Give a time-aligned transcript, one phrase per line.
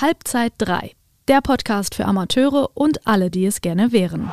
[0.00, 0.92] Halbzeit 3,
[1.28, 4.32] der Podcast für Amateure und alle, die es gerne wären.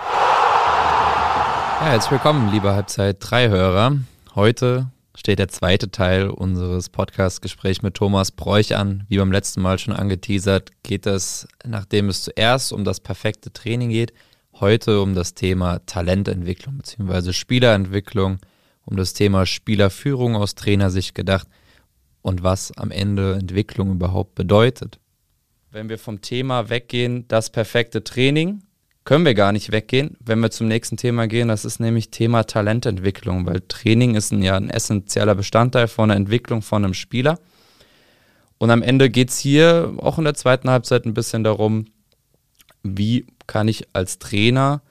[1.82, 3.97] Ja, herzlich willkommen, liebe Halbzeit 3-Hörer.
[4.33, 9.03] Heute steht der zweite Teil unseres Podcast-Gesprächs mit Thomas Bräuch an.
[9.09, 13.89] Wie beim letzten Mal schon angeteasert, geht es, nachdem es zuerst um das perfekte Training
[13.89, 14.13] geht,
[14.61, 17.34] heute um das Thema Talententwicklung bzw.
[17.34, 18.38] Spielerentwicklung,
[18.86, 21.49] um das Thema Spielerführung aus Trainersicht gedacht
[22.21, 25.02] und was am Ende Entwicklung überhaupt bedeutet.
[25.71, 28.64] Wenn wir vom Thema weggehen, das perfekte Training,
[29.04, 31.47] können wir gar nicht weggehen, wenn wir zum nächsten Thema gehen.
[31.47, 36.17] Das ist nämlich Thema Talententwicklung, weil Training ist ein, ja ein essentieller Bestandteil von der
[36.17, 37.39] Entwicklung von einem Spieler.
[38.58, 41.86] Und am Ende geht es hier auch in der zweiten Halbzeit ein bisschen darum,
[42.84, 44.81] wie kann ich als Trainer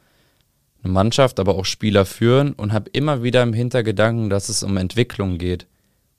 [0.83, 4.77] eine Mannschaft, aber auch Spieler führen und habe immer wieder im Hintergedanken, dass es um
[4.77, 5.67] Entwicklung geht.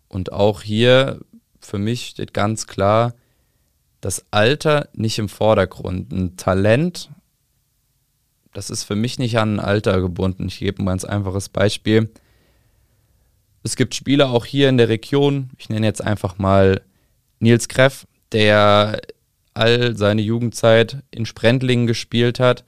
[0.08, 1.20] Und auch hier
[1.60, 3.14] für mich steht ganz klar,
[4.02, 6.12] das Alter nicht im Vordergrund.
[6.12, 7.10] Ein Talent
[8.58, 10.48] das ist für mich nicht an ein Alter gebunden.
[10.48, 12.10] Ich gebe ein ganz einfaches Beispiel.
[13.62, 16.82] Es gibt Spieler auch hier in der Region, ich nenne jetzt einfach mal
[17.40, 19.00] Nils Kreff, der
[19.54, 22.64] all seine Jugendzeit in Sprendlingen gespielt hat,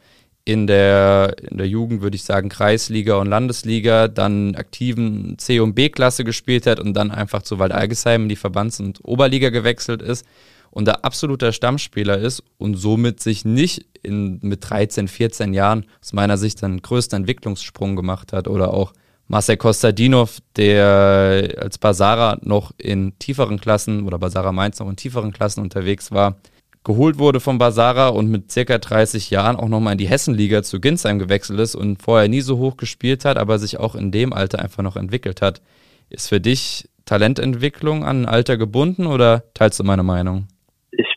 [0.46, 5.74] in der, in der Jugend würde ich sagen Kreisliga und Landesliga, dann aktiven C- und
[5.74, 10.24] B-Klasse gespielt hat und dann einfach zu Waldalgesheim in die Verbands- und Oberliga gewechselt ist
[10.72, 16.14] und der absoluter Stammspieler ist und somit sich nicht in, mit 13, 14 Jahren aus
[16.14, 18.94] meiner Sicht einen größten Entwicklungssprung gemacht hat oder auch
[19.28, 25.32] Marcel Kostadinov, der als Basara noch in tieferen Klassen oder Basara Mainz noch in tieferen
[25.32, 26.38] Klassen unterwegs war,
[26.84, 30.80] geholt wurde von Basara und mit circa 30 Jahren auch nochmal in die Hessenliga zu
[30.80, 34.34] Ginsheim gewechselt ist und vorher nie so hoch gespielt hat, aber sich auch in dem
[34.34, 35.62] Alter einfach noch entwickelt hat.
[36.10, 40.48] Ist für dich Talententwicklung an Alter gebunden oder teilst du meine Meinung?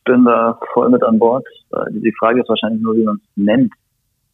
[0.05, 1.47] Bin da voll mit an Bord.
[1.73, 3.73] Äh, die Frage ist wahrscheinlich nur, wie man es nennt.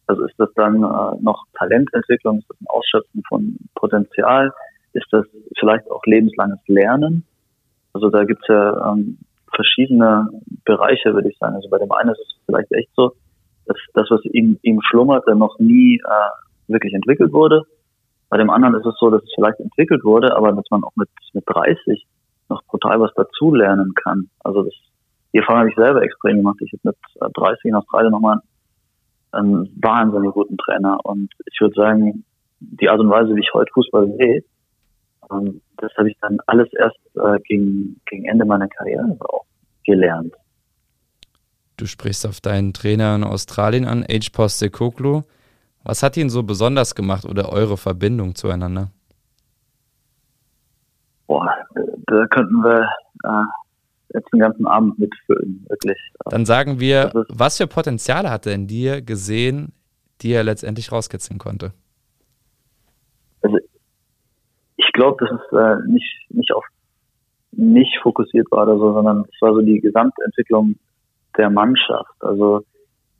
[0.07, 2.39] Also ist das dann äh, noch Talententwicklung?
[2.39, 4.51] Ist das ein Ausschöpfen von Potenzial?
[4.93, 5.25] Ist das
[5.59, 7.23] vielleicht auch lebenslanges Lernen?
[7.93, 9.19] Also da gibt es ja ähm,
[9.53, 10.27] verschiedene
[10.65, 11.55] Bereiche, würde ich sagen.
[11.55, 13.13] Also bei dem einen ist es vielleicht echt so,
[13.65, 17.63] dass das, was ihm, ihm schlummert, noch nie äh, wirklich entwickelt wurde.
[18.29, 20.95] Bei dem anderen ist es so, dass es vielleicht entwickelt wurde, aber dass man auch
[20.95, 22.05] mit, mit 30
[22.49, 24.29] noch brutal was dazulernen kann.
[24.43, 24.73] Also das
[25.33, 26.57] die Erfahrung habe ich selber extrem gemacht.
[26.61, 28.39] Ich habe mit 30 in Australien nochmal
[29.31, 30.97] einen wahnsinnig guten Trainer.
[31.03, 32.25] Und ich würde sagen,
[32.59, 34.43] die Art und Weise, wie ich heute Fußball sehe,
[35.31, 39.45] ähm, das habe ich dann alles erst äh, gegen, gegen Ende meiner Karriere auch
[39.85, 40.33] gelernt.
[41.77, 45.23] Du sprichst auf deinen Trainer in Australien an, Age Postecoglou.
[45.83, 48.91] Was hat ihn so besonders gemacht oder eure Verbindung zueinander?
[51.27, 51.53] Boah,
[52.07, 52.89] da könnten wir
[53.23, 53.43] äh,
[54.13, 55.97] jetzt den ganzen Abend mitfüllen, wirklich.
[56.25, 59.73] Dann sagen wir, was für Potenziale hat er in dir gesehen,
[60.21, 61.73] die er letztendlich rauskitzeln konnte?
[63.41, 63.57] Also
[64.77, 66.65] ich glaube, dass es äh, nicht, nicht auf
[67.51, 70.75] mich fokussiert war oder so, sondern es war so die Gesamtentwicklung
[71.37, 72.13] der Mannschaft.
[72.19, 72.63] Also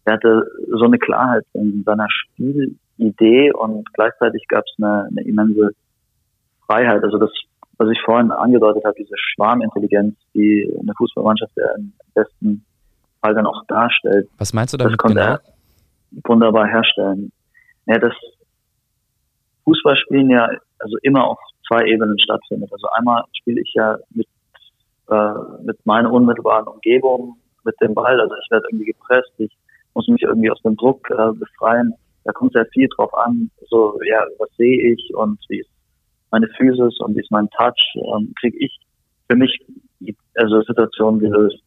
[0.05, 5.71] er hatte so eine Klarheit in seiner Spielidee und gleichzeitig gab es eine, eine immense
[6.65, 7.03] Freiheit.
[7.03, 7.31] Also das
[7.79, 12.65] was ich vorhin angedeutet habe, diese Schwarmintelligenz, die eine Fußballmannschaft ja im besten
[13.21, 14.29] Fall dann auch darstellt.
[14.37, 15.31] Was meinst du damit das konnte genau?
[15.31, 15.41] er
[16.25, 17.31] wunderbar herstellen.
[17.85, 18.13] Ja, das
[19.63, 22.71] Fußballspielen ja also immer auf zwei Ebenen stattfindet.
[22.71, 24.27] Also einmal spiele ich ja mit,
[25.09, 28.19] äh, mit meiner unmittelbaren Umgebung, mit dem Ball.
[28.19, 29.55] Also ich werde irgendwie gepresst, ich
[29.93, 31.93] muss mich irgendwie aus dem Druck äh, befreien.
[32.25, 35.69] Da kommt sehr viel drauf an, so ja, was sehe ich und wie ist
[36.31, 38.79] meine Physis und ist mein Touch, ähm, kriege ich
[39.29, 39.59] für mich
[40.35, 41.61] also Situationen gelöst.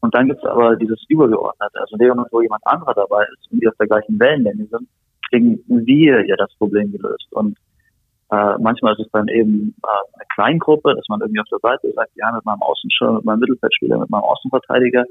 [0.00, 1.78] Und dann gibt es aber dieses Übergeordnete.
[1.78, 4.66] Also in dem Moment, wo jemand anderer dabei ist und wir auf der gleichen Wellenlänge
[4.66, 4.88] sind,
[5.28, 7.26] kriegen wir ja das Problem gelöst.
[7.32, 7.58] Und
[8.30, 11.92] äh, manchmal ist es dann eben äh, eine Kleingruppe, dass man irgendwie auf der Seite
[11.92, 15.04] sagt, ja, mit meinem Außenschirm, mit meinem Mittelfeldspieler, mit meinem Außenverteidiger,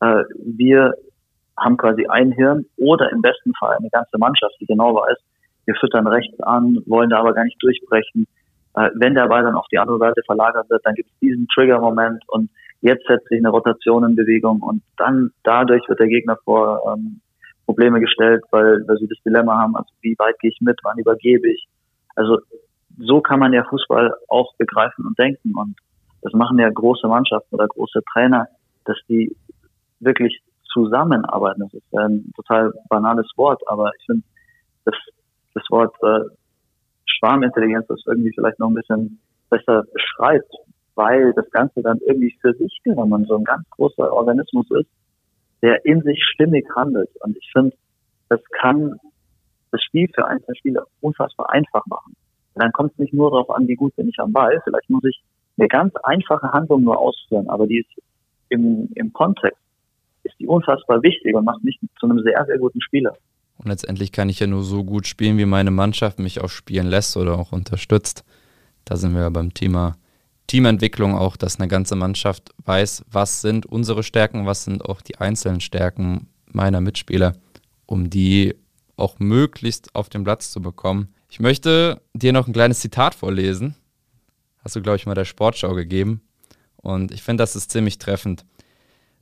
[0.00, 0.94] äh, wir
[1.56, 5.16] haben quasi ein Hirn oder im besten Fall eine ganze Mannschaft, die genau weiß,
[5.66, 8.26] wir füttern rechts an, wollen da aber gar nicht durchbrechen.
[8.74, 11.46] Äh, wenn der Ball dann auf die andere Seite verlagert wird, dann gibt es diesen
[11.54, 12.50] Trigger-Moment und
[12.80, 17.20] jetzt setzt sich eine Rotation in Bewegung und dann dadurch wird der Gegner vor ähm,
[17.64, 20.98] Probleme gestellt, weil, weil sie das Dilemma haben, also wie weit gehe ich mit, wann
[20.98, 21.66] übergebe ich.
[22.14, 22.38] Also
[22.98, 25.76] so kann man ja Fußball auch begreifen und denken und
[26.22, 28.48] das machen ja große Mannschaften oder große Trainer,
[28.84, 29.34] dass die
[30.00, 31.60] wirklich zusammenarbeiten.
[31.60, 34.24] Das ist ein total banales Wort, aber ich finde,
[34.84, 34.94] das
[35.54, 36.28] das Wort äh,
[37.06, 39.20] Schwarmintelligenz das irgendwie vielleicht noch ein bisschen
[39.50, 40.52] besser beschreibt,
[40.94, 44.88] weil das Ganze dann irgendwie für sich genommen so ein ganz großer Organismus ist,
[45.62, 47.10] der in sich stimmig handelt.
[47.20, 47.76] Und ich finde,
[48.28, 48.98] das kann
[49.70, 52.14] das Spiel für einzelne Spieler unfassbar einfach machen.
[52.54, 54.60] Und dann kommt es nicht nur darauf an, wie gut bin ich am Ball.
[54.64, 55.22] Vielleicht muss ich
[55.58, 58.02] eine ganz einfache Handlung nur ausführen, aber die ist
[58.48, 59.58] im, im Kontext
[60.22, 63.14] ist die unfassbar wichtig und macht mich zu einem sehr, sehr guten Spieler.
[63.56, 66.86] Und letztendlich kann ich ja nur so gut spielen, wie meine Mannschaft mich auch spielen
[66.86, 68.24] lässt oder auch unterstützt.
[68.84, 69.96] Da sind wir ja beim Thema
[70.46, 75.16] Teamentwicklung auch, dass eine ganze Mannschaft weiß, was sind unsere Stärken, was sind auch die
[75.16, 77.34] einzelnen Stärken meiner Mitspieler,
[77.86, 78.54] um die
[78.96, 81.14] auch möglichst auf den Platz zu bekommen.
[81.30, 83.74] Ich möchte dir noch ein kleines Zitat vorlesen.
[84.62, 86.20] Hast du, glaube ich, mal der Sportschau gegeben.
[86.76, 88.44] Und ich finde, das ist ziemlich treffend.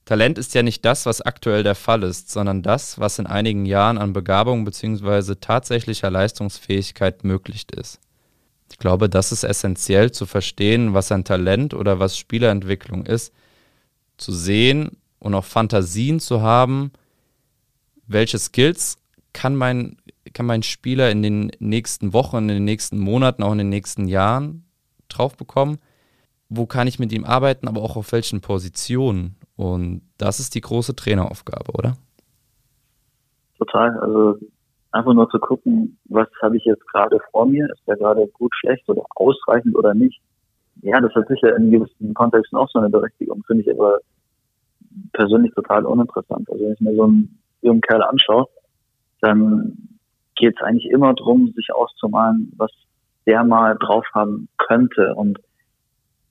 [0.04, 3.66] Talent ist ja nicht das, was aktuell der Fall ist, sondern das, was in einigen
[3.66, 5.36] Jahren an Begabung bzw.
[5.36, 8.00] tatsächlicher Leistungsfähigkeit möglich ist.
[8.70, 13.32] Ich glaube, das ist essentiell zu verstehen, was ein Talent oder was Spielerentwicklung ist,
[14.16, 16.90] zu sehen und auch Fantasien zu haben,
[18.06, 18.98] welche Skills
[19.32, 19.98] kann mein,
[20.32, 24.08] kann mein Spieler in den nächsten Wochen, in den nächsten Monaten, auch in den nächsten
[24.08, 24.64] Jahren
[25.08, 25.78] drauf bekommen,
[26.48, 29.36] wo kann ich mit ihm arbeiten, aber auch auf welchen Positionen.
[29.62, 31.92] Und das ist die große Traineraufgabe, oder?
[33.58, 33.96] Total.
[34.00, 34.38] Also
[34.90, 37.66] einfach nur zu gucken, was habe ich jetzt gerade vor mir?
[37.66, 40.20] Ist der gerade gut, schlecht oder ausreichend oder nicht?
[40.80, 44.00] Ja, das hat sicher in gewissen Kontexten auch so eine Berechtigung, finde ich aber
[45.12, 46.50] persönlich total uninteressant.
[46.50, 48.48] Also wenn ich mir so einen jungen Kerl anschaue,
[49.20, 49.78] dann
[50.34, 52.72] geht es eigentlich immer darum, sich auszumalen, was
[53.26, 55.38] der mal drauf haben könnte und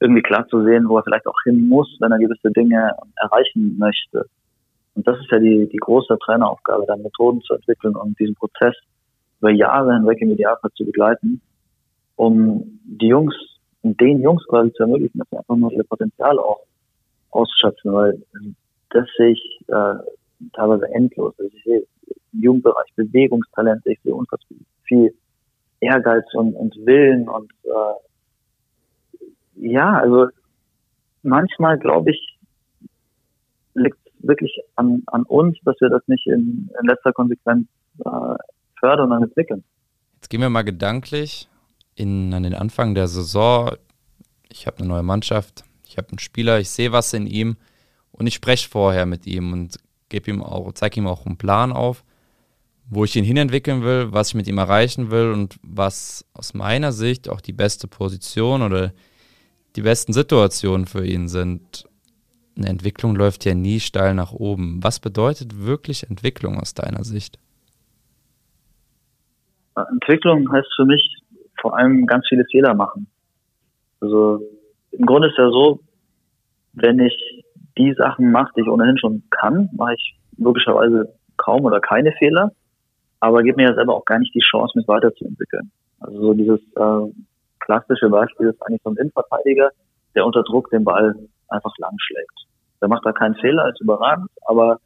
[0.02, 3.78] irgendwie klar zu sehen, wo er vielleicht auch hin muss, wenn er gewisse Dinge erreichen
[3.78, 4.26] möchte.
[4.96, 8.76] Und das ist ja die, die große Traineraufgabe, dann Methoden zu entwickeln und diesen Prozess
[9.40, 11.42] über Jahre hinweg im Idealfall zu begleiten,
[12.16, 13.36] um die Jungs,
[13.84, 16.62] den Jungs quasi zu ermöglichen, dass sie einfach nur ihr Potenzial auch
[17.30, 18.22] ausschöpfen, weil
[18.90, 19.96] das sehe ich äh,
[20.54, 21.34] teilweise endlos.
[21.38, 21.84] Also ich sehe
[22.34, 25.14] im Jugendbereich Bewegungstalente, ich sehe unfassbar viel
[25.80, 28.11] Ehrgeiz und, und Willen und äh,
[29.56, 30.28] ja, also
[31.24, 32.40] manchmal glaube ich,
[33.74, 37.68] liegt es wirklich an, an uns, dass wir das nicht in, in letzter Konsequenz
[38.00, 38.36] äh,
[38.80, 39.64] fördern und entwickeln.
[40.16, 41.48] Jetzt gehen wir mal gedanklich
[41.96, 43.72] in, an den Anfang der Saison.
[44.50, 47.58] Ich habe eine neue Mannschaft, ich habe einen Spieler, ich sehe was in ihm
[48.12, 49.78] und ich spreche vorher mit ihm und
[50.10, 52.04] gebe ihm auch, zeige ihm auch einen Plan auf,
[52.90, 56.92] wo ich ihn hinentwickeln will, was ich mit ihm erreichen will und was aus meiner
[56.92, 58.92] Sicht auch die beste Position oder
[59.76, 61.86] die besten Situationen für ihn sind.
[62.58, 64.84] Eine Entwicklung läuft ja nie steil nach oben.
[64.84, 67.40] Was bedeutet wirklich Entwicklung aus deiner Sicht?
[69.76, 71.22] Entwicklung heißt für mich
[71.60, 73.08] vor allem ganz viele Fehler machen.
[74.02, 74.42] Also
[74.92, 75.80] im Grunde ist ja so,
[76.74, 77.44] wenn ich
[77.78, 82.52] die Sachen mache, die ich ohnehin schon kann, mache ich logischerweise kaum oder keine Fehler,
[83.20, 85.72] aber gebe mir ja selber auch gar nicht die Chance, mich weiterzuentwickeln.
[86.00, 87.14] Also so dieses äh,
[87.72, 89.72] klassische Beispiel ist eigentlich so ein Innenverteidiger,
[90.14, 91.16] der unter Druck den Ball
[91.48, 92.48] einfach lang schlägt.
[92.82, 94.80] Der macht da keinen Fehler, ist überragend, aber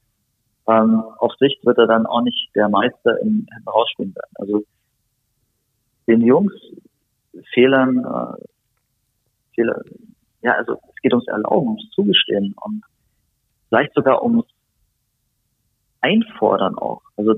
[0.68, 4.32] ähm, auf Sicht wird er dann auch nicht der Meister im Herausspielen werden.
[4.36, 4.64] Also
[6.08, 6.54] den Jungs
[7.54, 8.46] Fehlern, äh,
[9.56, 9.81] Fehler,
[10.42, 12.84] ja, also es geht ums Erlauben, ums Zugestehen und
[13.70, 14.46] vielleicht sogar ums
[16.02, 17.02] Einfordern auch.
[17.18, 17.33] Also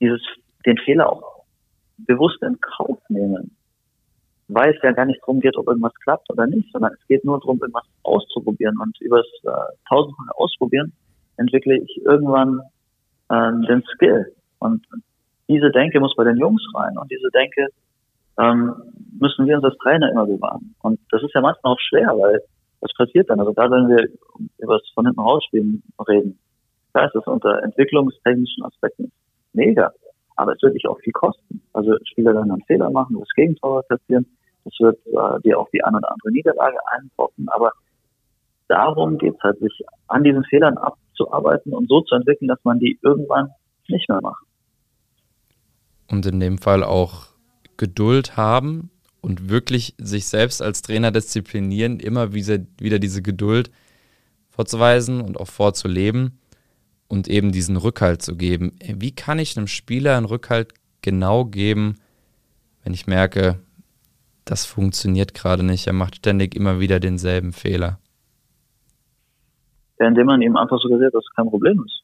[0.00, 0.20] dieses,
[0.66, 1.44] den Fehler auch
[1.96, 3.56] bewusst in Kauf nehmen
[4.48, 7.24] weil es ja gar nicht darum geht, ob irgendwas klappt oder nicht, sondern es geht
[7.24, 8.78] nur darum, irgendwas auszuprobieren.
[8.80, 10.92] Und über das äh, tausendmal Ausprobieren
[11.36, 12.60] entwickle ich irgendwann
[13.28, 14.32] äh, den Skill.
[14.58, 14.86] Und
[15.48, 16.96] diese Denke muss bei den Jungs rein.
[16.96, 17.68] Und diese Denke
[18.38, 18.74] ähm,
[19.18, 20.74] müssen wir uns als Trainer immer bewahren.
[20.82, 22.40] Und das ist ja manchmal auch schwer, weil
[22.80, 23.40] was passiert dann?
[23.40, 24.08] Also da wenn wir
[24.58, 26.38] über das von hinten rausspielen reden.
[26.92, 29.12] Da ist es unter entwicklungstechnischen Aspekten
[29.52, 29.92] mega.
[30.36, 31.62] Aber es wird dich auch viel kosten.
[31.72, 34.26] Also Spieler werden dann Fehler machen, das Gegentor passieren.
[34.64, 37.48] Das wird äh, dir auch die eine oder andere Niederlage einbrocken.
[37.48, 37.72] Aber
[38.68, 42.78] darum geht es halt, sich an diesen Fehlern abzuarbeiten und so zu entwickeln, dass man
[42.78, 43.50] die irgendwann
[43.88, 44.44] nicht mehr macht.
[46.10, 47.28] Und in dem Fall auch
[47.76, 48.90] Geduld haben
[49.20, 52.58] und wirklich sich selbst als Trainer disziplinieren, immer wieder
[52.98, 53.70] diese Geduld
[54.50, 56.38] vorzuweisen und auch vorzuleben
[57.08, 58.72] und eben diesen Rückhalt zu geben.
[58.80, 61.96] Wie kann ich einem Spieler einen Rückhalt genau geben,
[62.82, 63.60] wenn ich merke,
[64.44, 67.98] das funktioniert gerade nicht, er macht ständig immer wieder denselben Fehler?
[69.98, 72.02] Ja, indem man ihm einfach suggeriert, dass es kein Problem ist.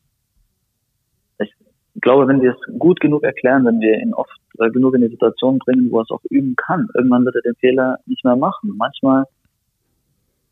[1.95, 5.03] Ich glaube, wenn wir es gut genug erklären, wenn wir ihn oft äh, genug in
[5.03, 8.25] die Situation bringen, wo er es auch üben kann, irgendwann wird er den Fehler nicht
[8.25, 8.75] mehr machen.
[8.77, 9.25] Manchmal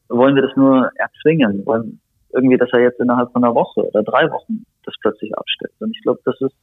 [0.09, 2.00] wollen wir das nur erzwingen, wollen
[2.33, 5.73] irgendwie, dass er jetzt innerhalb von einer Woche oder drei Wochen das plötzlich abstellt.
[5.81, 6.55] Und ich glaube, das ist,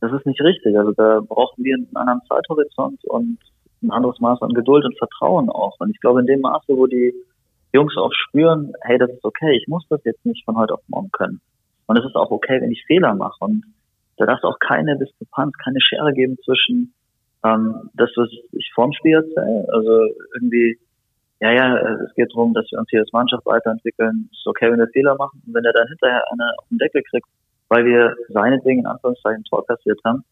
[0.00, 0.76] das ist nicht richtig.
[0.78, 3.38] Also da brauchen wir einen anderen Zeithorizont und
[3.82, 5.78] ein anderes Maß an Geduld und Vertrauen auch.
[5.80, 7.14] Und ich glaube, in dem Maße, wo die
[7.72, 10.82] Jungs auch spüren, hey, das ist okay, ich muss das jetzt nicht von heute auf
[10.88, 11.40] morgen können.
[11.86, 13.36] Und es ist auch okay, wenn ich Fehler mache.
[13.40, 13.64] Und
[14.18, 16.94] da darf es auch keine Diskrepanz, keine Schere geben zwischen
[17.44, 20.78] ähm, das, was ich vorm Spiel erzähle, also irgendwie
[21.42, 24.28] ja, ja, es geht darum, dass wir uns hier als Mannschaft weiterentwickeln.
[24.30, 25.42] Es ist okay, wenn wir Fehler machen.
[25.44, 27.26] Und wenn er dann hinterher eine auf den Deckel kriegt,
[27.68, 30.22] weil wir seine Dinge in Anführungszeichen Tor kassiert haben,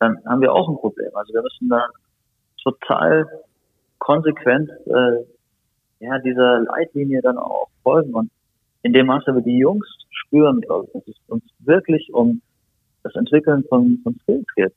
[0.00, 1.10] dann haben wir auch ein Problem.
[1.14, 1.86] Also wir müssen da
[2.64, 3.28] total
[4.00, 5.24] konsequent äh,
[6.00, 8.12] ja, dieser Leitlinie dann auch folgen.
[8.12, 8.32] Und
[8.82, 12.42] in dem Maße, wie die Jungs spüren, glaube ich, dass es uns wirklich um
[13.04, 14.74] das Entwickeln von, von Skills geht.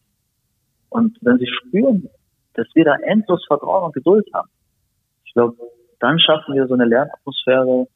[0.89, 2.07] Und wenn sie spüren,
[2.53, 4.49] dass wir da endlos Vertrauen und Geduld haben,
[5.25, 5.57] ich glaube,
[5.99, 7.87] dann schaffen wir so eine Lernatmosphäre,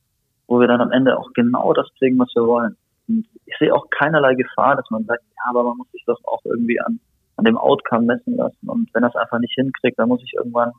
[0.47, 2.75] wo wir dann am Ende auch genau das kriegen, was wir wollen.
[3.07, 6.19] Und ich sehe auch keinerlei Gefahr, dass man sagt, ja, aber man muss sich doch
[6.25, 6.99] auch irgendwie an,
[7.37, 8.69] an dem Outcome messen lassen.
[8.69, 10.71] Und wenn das einfach nicht hinkriegt, dann muss ich irgendwann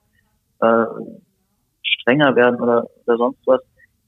[0.60, 0.86] äh,
[1.82, 3.60] strenger werden oder, oder sonst was.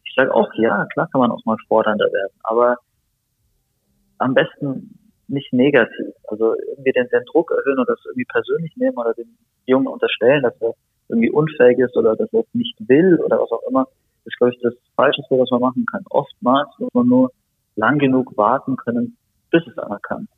[0.04, 2.76] Ich sage auch, ja, klar kann man auch mal fordernder werden, aber
[4.18, 6.14] am besten nicht negativ.
[6.28, 10.42] Also irgendwie den, den Druck erhöhen oder das irgendwie persönlich nehmen oder dem Jungen unterstellen,
[10.42, 10.75] dass er
[11.08, 13.86] irgendwie unfähig ist oder dass er es nicht will oder was auch immer,
[14.25, 16.04] ist, glaube ich, das Falscheste, was man machen kann.
[16.10, 17.32] Oftmals muss man nur
[17.76, 19.16] lang genug warten können,
[19.50, 20.28] bis es einer kann.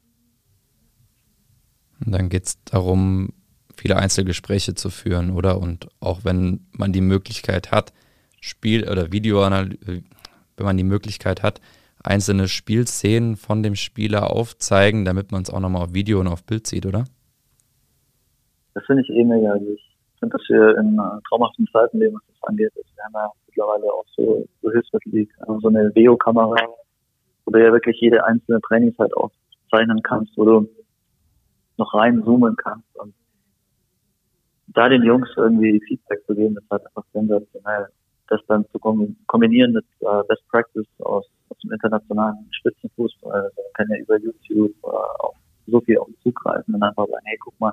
[2.05, 3.31] Und dann geht es darum,
[3.77, 5.61] viele Einzelgespräche zu führen, oder?
[5.61, 7.93] Und auch wenn man die Möglichkeit hat,
[8.41, 10.03] Spiel- oder Videoanalyse,
[10.57, 11.61] wenn man die Möglichkeit hat,
[12.03, 16.45] einzelne Spielszenen von dem Spieler aufzeigen, damit man es auch nochmal auf Video und auf
[16.45, 17.05] Bild sieht, oder?
[18.75, 19.53] Das finde ich eh mega.
[19.53, 19.77] Also
[20.19, 22.73] finde, dass wir in äh, traumhaften Zeiten leben, was das angeht.
[22.75, 26.57] Wir haben ja mittlerweile auch so, so Hilfsmittel also so eine Veo-Kamera,
[27.45, 30.69] wo du ja wirklich jede einzelne Trainingszeit aufzeichnen kannst, wo du
[31.77, 32.97] noch reinzoomen kannst.
[32.97, 33.15] Und
[34.69, 37.87] da den Jungs irgendwie Feedback zu geben, ist halt einfach sensationell.
[38.29, 43.33] Das dann zu kombinieren mit äh, Best Practice aus, aus dem internationalen Spitzenfußball.
[43.33, 44.89] Also man kann ja über YouTube äh,
[45.21, 45.35] auf
[45.67, 47.73] so viel auch zugreifen und einfach sagen, hey, guck mal,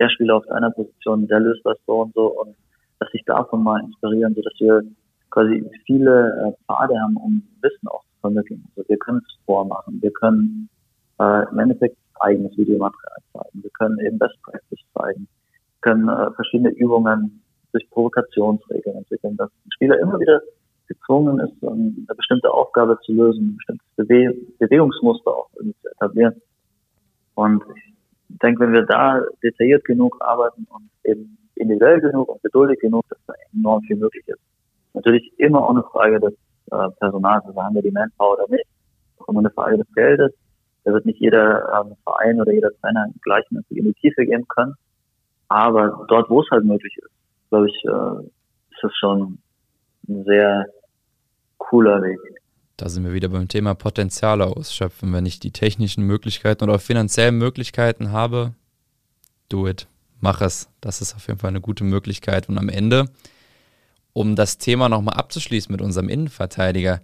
[0.00, 2.56] der Spieler auf deiner Position, der löst das so und so und
[2.98, 4.82] dass sich davon mal inspirieren, so dass wir
[5.30, 8.64] quasi viele äh, Pfade haben, um Wissen auch zu vermitteln.
[8.76, 10.68] Also wir können es vormachen, wir können
[11.20, 16.30] äh, im Endeffekt eigenes Videomaterial zeigen, wir können eben Best Practice zeigen, wir können äh,
[16.32, 17.42] verschiedene Übungen
[17.72, 20.40] durch Provokationsregeln entwickeln, dass ein Spieler immer wieder
[20.88, 26.42] gezwungen ist, eine bestimmte Aufgabe zu lösen, ein bestimmtes Bewe Bewegungsmuster auch irgendwie zu etablieren.
[27.34, 27.62] Und
[28.32, 33.04] ich denke, wenn wir da detailliert genug arbeiten und eben individuell genug und geduldig genug,
[33.08, 34.40] dass da enorm viel möglich ist.
[34.94, 36.32] Natürlich immer auch eine Frage des
[36.70, 38.66] äh, Personals, also haben wir die Manpower oder nicht.
[39.18, 40.32] Auch immer eine Frage des Geldes.
[40.84, 44.74] Da wird nicht jeder ähm, Verein oder jeder Trainer gleichmäßig in die Tiefe gehen können.
[45.48, 47.10] Aber dort, wo es halt möglich ist,
[47.50, 48.26] glaube ich, äh,
[48.70, 49.38] ist das schon
[50.08, 50.66] ein sehr
[51.58, 52.18] cooler Weg.
[52.80, 55.12] Da sind wir wieder beim Thema Potenziale ausschöpfen.
[55.12, 58.54] Wenn ich die technischen Möglichkeiten oder finanziellen Möglichkeiten habe,
[59.50, 59.86] do it.
[60.18, 60.70] Mach es.
[60.80, 62.48] Das ist auf jeden Fall eine gute Möglichkeit.
[62.48, 63.10] Und am Ende,
[64.14, 67.02] um das Thema nochmal abzuschließen mit unserem Innenverteidiger,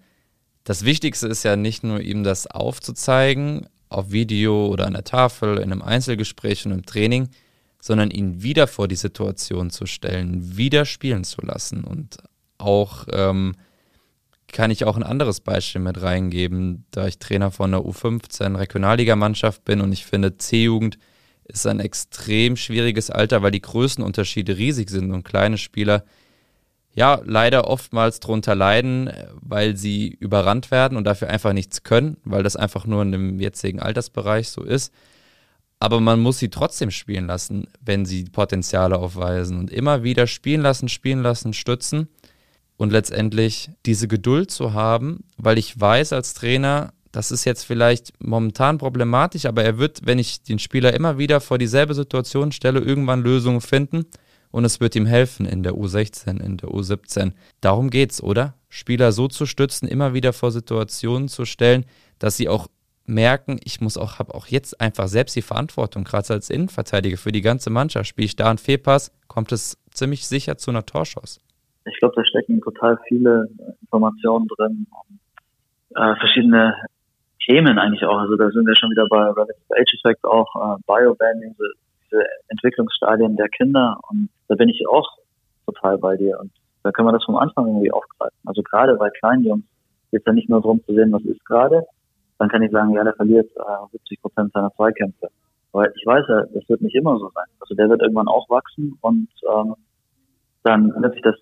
[0.64, 5.58] das Wichtigste ist ja nicht nur ihm das aufzuzeigen, auf Video oder an der Tafel,
[5.58, 7.28] in einem Einzelgespräch und im Training,
[7.82, 12.16] sondern ihn wieder vor die Situation zu stellen, wieder spielen zu lassen und
[12.56, 13.56] auch ähm,
[14.56, 19.66] kann ich auch ein anderes Beispiel mit reingeben, da ich Trainer von der U15 Regionalligamannschaft
[19.66, 20.96] bin und ich finde, C-Jugend
[21.44, 26.04] ist ein extrem schwieriges Alter, weil die Größenunterschiede riesig sind und kleine Spieler
[26.94, 32.42] ja leider oftmals darunter leiden, weil sie überrannt werden und dafür einfach nichts können, weil
[32.42, 34.90] das einfach nur in dem jetzigen Altersbereich so ist.
[35.80, 40.62] Aber man muss sie trotzdem spielen lassen, wenn sie Potenziale aufweisen und immer wieder spielen
[40.62, 42.08] lassen, spielen lassen, stützen
[42.76, 48.12] und letztendlich diese Geduld zu haben, weil ich weiß als Trainer, das ist jetzt vielleicht
[48.18, 52.80] momentan problematisch, aber er wird, wenn ich den Spieler immer wieder vor dieselbe Situation stelle,
[52.80, 54.04] irgendwann Lösungen finden
[54.50, 57.32] und es wird ihm helfen in der U16, in der U17.
[57.60, 58.54] Darum geht's, oder?
[58.68, 61.86] Spieler so zu stützen, immer wieder vor Situationen zu stellen,
[62.18, 62.68] dass sie auch
[63.06, 67.32] merken, ich muss auch, habe auch jetzt einfach selbst die Verantwortung, gerade als Innenverteidiger für
[67.32, 68.08] die ganze Mannschaft.
[68.08, 71.40] Spiele ich da einen Fehlpass, kommt es ziemlich sicher zu einer Torschuss
[71.86, 73.48] ich glaube, da stecken total viele
[73.82, 74.86] Informationen drin
[75.94, 76.74] äh, verschiedene
[77.44, 78.18] Themen eigentlich auch.
[78.18, 81.72] Also da sind wir schon wieder bei Relative Age Effect auch, äh, Biobanding, diese,
[82.04, 85.08] diese Entwicklungsstadien der Kinder und da bin ich auch
[85.66, 86.50] total bei dir und
[86.82, 88.38] da können wir das vom Anfang irgendwie aufgreifen.
[88.44, 89.64] Also gerade bei kleinen Jungs
[90.12, 91.84] Jetzt ja nicht nur darum zu sehen, was ist gerade,
[92.38, 95.28] dann kann ich sagen, ja, der verliert äh, 70 Prozent seiner Zweikämpfe.
[95.72, 97.44] Aber ich weiß ja, das wird nicht immer so sein.
[97.60, 99.74] Also der wird irgendwann auch wachsen und ähm,
[100.62, 101.34] dann wird sich das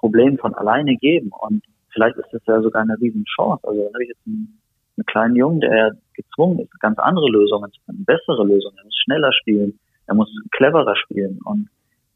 [0.00, 1.30] Problem von alleine geben.
[1.38, 3.60] Und vielleicht ist das ja sogar eine riesen Chance.
[3.68, 4.58] Also dann habe ich jetzt einen,
[4.96, 8.76] einen kleinen Jungen, der gezwungen ist, ganz andere Lösungen zu finden, bessere Lösungen.
[8.78, 11.38] Er muss schneller spielen, er muss cleverer spielen.
[11.44, 11.68] Und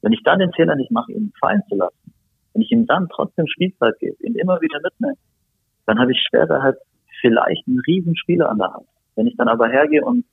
[0.02, 2.12] wenn ich dann den Fehler nicht mache, ihn fallen zu lassen,
[2.54, 5.16] wenn ich ihm dann trotzdem Spielzeit gebe, ihn immer wieder mitnehme,
[5.86, 6.78] dann habe ich später halt
[7.20, 8.86] vielleicht einen riesen Spieler an der Hand.
[9.16, 10.24] Wenn ich dann aber hergehe und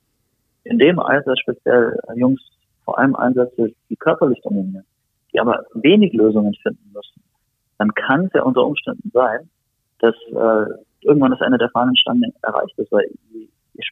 [0.64, 2.40] in dem Alter speziell Jungs
[2.84, 4.84] vor allem einsetze, die körperlich dominieren,
[5.32, 7.22] die aber wenig Lösungen finden müssen,
[7.78, 9.48] dann kann es ja unter Umständen sein,
[9.98, 10.66] dass äh,
[11.00, 13.82] irgendwann das Ende der Fahnenstange erreicht ist, weil je, je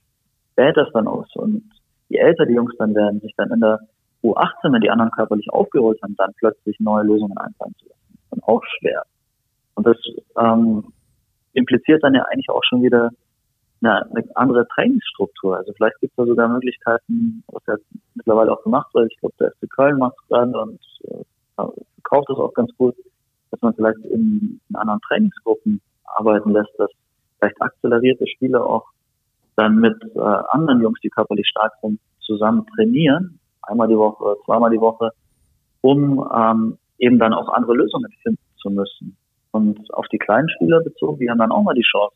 [0.53, 1.63] später es dann aus und
[2.09, 3.81] je älter die Jungs dann werden, sich dann in der
[4.23, 8.01] U18, wenn die anderen körperlich aufgeholt haben, dann plötzlich neue Lösungen einfallen zu lassen.
[8.11, 9.03] Das ist dann auch schwer.
[9.75, 9.97] Und das
[10.39, 10.93] ähm,
[11.55, 13.11] impliziert dann ja eigentlich auch schon wieder
[13.83, 15.57] eine, eine andere Trainingsstruktur.
[15.57, 17.77] Also vielleicht gibt es da sogar Möglichkeiten, was ja
[18.15, 19.11] mittlerweile auch gemacht wird.
[19.11, 22.95] Ich glaube, der FC Köln macht es gerade und äh, verkauft das auch ganz gut,
[23.51, 26.91] dass man vielleicht in, in anderen Trainingsgruppen arbeiten lässt, dass
[27.39, 28.87] vielleicht akzelerierte Spieler auch
[29.57, 34.71] dann mit äh, anderen Jungs, die körperlich stark sind, zusammen trainieren, einmal die Woche, zweimal
[34.71, 35.11] die Woche,
[35.81, 39.17] um ähm, eben dann auch andere Lösungen finden zu müssen.
[39.53, 42.15] Und auf die kleinen Spieler bezogen, die haben dann auch mal die Chance,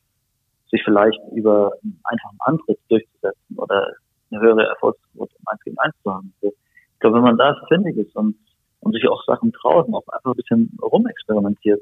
[0.70, 3.88] sich vielleicht über einen einfachen Antritt durchzusetzen oder
[4.30, 6.32] eine höhere Erfolgsquote im 1 gegen 1 zu haben.
[6.42, 8.36] Also ich glaube, wenn man da findig ist und,
[8.84, 11.80] und sich auch Sachen traut und auch einfach ein bisschen rumexperimentiert,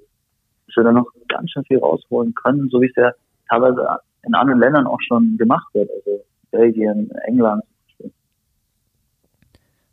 [0.66, 3.12] dass wir dann noch ganz schön viel rausholen können, so wie es ja
[3.49, 3.87] teilweise
[4.25, 7.64] in anderen Ländern auch schon gemacht wird, also Belgien, England.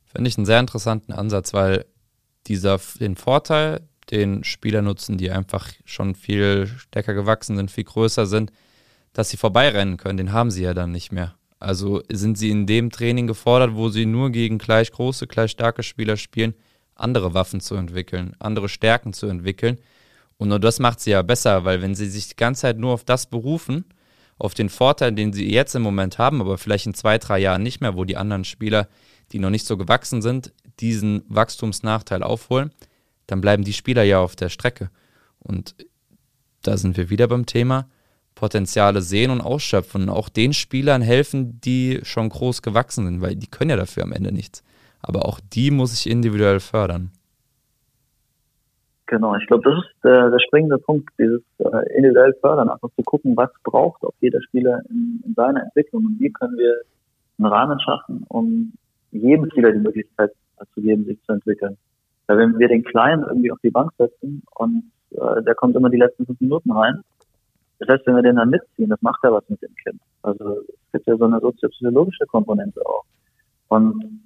[0.06, 1.86] Finde ich einen sehr interessanten Ansatz, weil
[2.48, 8.26] dieser den Vorteil, den Spieler nutzen, die einfach schon viel stärker gewachsen sind, viel größer
[8.26, 8.52] sind,
[9.14, 11.36] dass sie vorbeirennen können, den haben sie ja dann nicht mehr.
[11.60, 15.84] Also sind sie in dem Training gefordert, wo sie nur gegen gleich große, gleich starke
[15.84, 16.54] Spieler spielen,
[17.00, 19.78] andere Waffen zu entwickeln, andere Stärken zu entwickeln.
[20.38, 22.94] Und nur das macht sie ja besser, weil wenn sie sich die ganze Zeit nur
[22.94, 23.86] auf das berufen,
[24.38, 27.62] auf den Vorteil, den sie jetzt im Moment haben, aber vielleicht in zwei, drei Jahren
[27.62, 28.88] nicht mehr, wo die anderen Spieler,
[29.32, 32.72] die noch nicht so gewachsen sind, diesen Wachstumsnachteil aufholen,
[33.28, 34.90] dann bleiben die Spieler ja auf der Strecke.
[35.40, 35.76] Und
[36.62, 37.90] da sind wir wieder beim Thema
[38.40, 40.10] Potenziale sehen und ausschöpfen.
[40.10, 44.14] auch den Spielern helfen, die schon groß gewachsen sind, weil die können ja dafür am
[44.14, 44.64] Ende nichts.
[45.02, 47.12] Aber auch die muss ich individuell fördern.
[49.10, 53.02] Genau, ich glaube, das ist der, der springende Punkt, dieses äh, individuell fördern, einfach zu
[53.04, 56.76] gucken, was braucht auch jeder Spieler in, in seiner Entwicklung und wie können wir
[57.40, 58.74] einen Rahmen schaffen, um
[59.12, 60.32] jedem Spieler die Möglichkeit
[60.76, 61.76] zu geben, sich zu entwickeln.
[62.28, 65.90] Weil wenn wir den Kleinen irgendwie auf die Bank setzen und äh, der kommt immer
[65.90, 67.02] die letzten fünf Minuten rein,
[67.80, 70.00] das heißt, wenn wir den dann mitziehen, das macht ja was mit dem Kind.
[70.22, 73.06] Also es gibt ja so eine soziopsychologische Komponente auch.
[73.70, 74.22] Und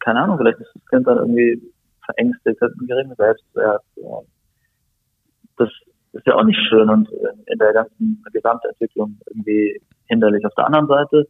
[0.00, 1.62] keine Ahnung, vielleicht ist das Kind dann irgendwie
[2.04, 3.82] verängstigt, hat einen geringen Selbstwert.
[5.56, 5.68] Das
[6.12, 7.08] ist ja auch nicht schön und
[7.46, 10.44] in der ganzen Gesamtentwicklung irgendwie hinderlich.
[10.44, 11.28] Auf der anderen Seite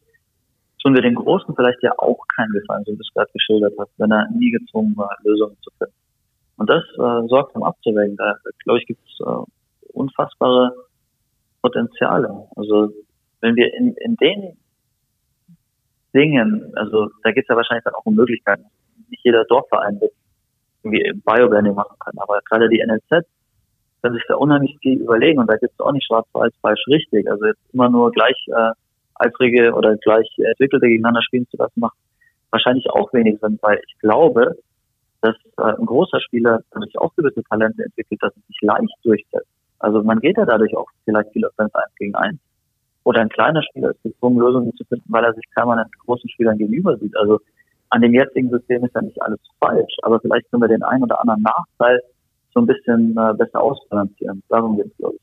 [0.83, 3.75] tun wir den Großen vielleicht ja auch keinen Gefallen, so wie du es gerade geschildert
[3.79, 5.95] hast, wenn er nie gezwungen war, Lösungen zu finden.
[6.57, 8.17] Und das äh, sorgt um abzuwägen.
[8.17, 10.75] Da, glaube ich, gibt es äh, unfassbare
[11.63, 12.47] Potenziale.
[12.57, 12.93] Also
[13.41, 14.57] wenn wir in, in den
[16.14, 18.64] Dingen, also da geht es ja wahrscheinlich dann auch um Möglichkeiten.
[19.09, 20.12] Nicht jeder Dorfverein wird
[20.83, 23.27] irgendwie Biobranding machen können, aber gerade die NLZ
[24.03, 27.31] können sich da unheimlich viel überlegen und da gibt es auch nicht schwarz-weiß, falsch, richtig.
[27.31, 28.73] Also jetzt immer nur gleich äh,
[29.16, 31.96] eifrige oder gleich entwickelte gegeneinander spielen zu lassen, macht
[32.51, 34.57] wahrscheinlich auch wenig Sinn, weil ich glaube,
[35.20, 39.49] dass äh, ein großer Spieler sich auch gewisse Talente entwickelt, dass es sich leicht durchsetzt.
[39.79, 42.38] Also man geht ja dadurch auch vielleicht viel öfter ins Eins gegen eins.
[43.05, 46.59] Oder ein kleiner Spieler ist gezwungen, Lösungen zu finden, weil er sich permanent großen Spielern
[46.59, 47.17] gegenüber sieht.
[47.17, 47.41] Also
[47.89, 51.03] an dem jetzigen System ist ja nicht alles falsch, aber vielleicht können wir den einen
[51.05, 52.01] oder anderen Nachteil
[52.53, 54.43] so ein bisschen äh, besser ausbalancieren.
[54.49, 55.23] Darum geht es, glaube ich.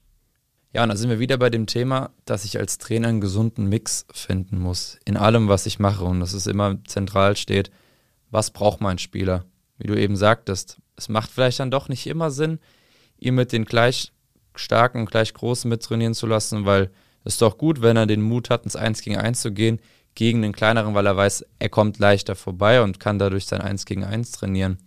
[0.73, 3.67] Ja, und da sind wir wieder bei dem Thema, dass ich als Trainer einen gesunden
[3.69, 6.03] Mix finden muss in allem, was ich mache.
[6.05, 7.71] Und dass es immer zentral steht,
[8.29, 9.45] was braucht mein Spieler?
[9.77, 12.59] Wie du eben sagtest, es macht vielleicht dann doch nicht immer Sinn,
[13.17, 14.11] ihn mit den gleich
[14.55, 16.91] starken gleich großen mittrainieren zu lassen, weil
[17.27, 19.79] ist doch gut, wenn er den Mut hat, ins 1 gegen 1 zu gehen,
[20.15, 23.85] gegen den kleineren, weil er weiß, er kommt leichter vorbei und kann dadurch sein 1
[23.85, 24.79] gegen 1 trainieren.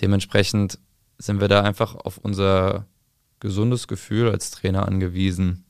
[0.00, 0.78] Dementsprechend
[1.18, 2.86] sind wir da einfach auf unser
[3.40, 5.64] gesundes Gefühl als Trainer angewiesen.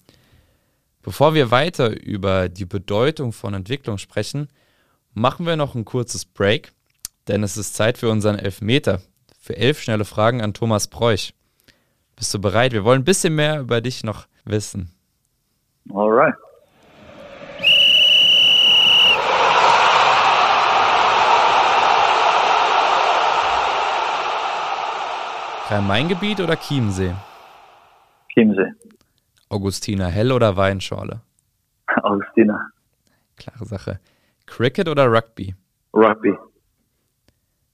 [1.02, 4.48] Bevor wir weiter über die Bedeutung von Entwicklung sprechen,
[5.14, 6.72] machen wir noch ein kurzes Break,
[7.28, 9.02] denn es ist Zeit für unseren Elfmeter.
[9.38, 11.34] Für elf schnelle Fragen an Thomas Preuch.
[12.14, 12.72] Bist du bereit?
[12.72, 14.92] Wir wollen ein bisschen mehr über dich noch wissen.
[15.90, 16.34] Alright.
[25.68, 27.14] Rhein-Main-Gebiet oder Chiemsee?
[28.32, 28.72] Chiemsee.
[29.48, 31.20] Augustiner, Hell oder Weinschorle?
[32.02, 32.70] Augustiner.
[33.36, 34.00] Klare Sache.
[34.46, 35.54] Cricket oder Rugby?
[35.94, 36.36] Rugby.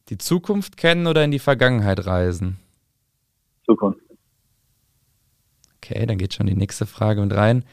[0.08, 2.58] Die Zukunft kennen oder in die Vergangenheit reisen?
[3.66, 4.00] Zukunft.
[5.76, 7.64] Okay, dann geht schon die nächste Frage mit rein.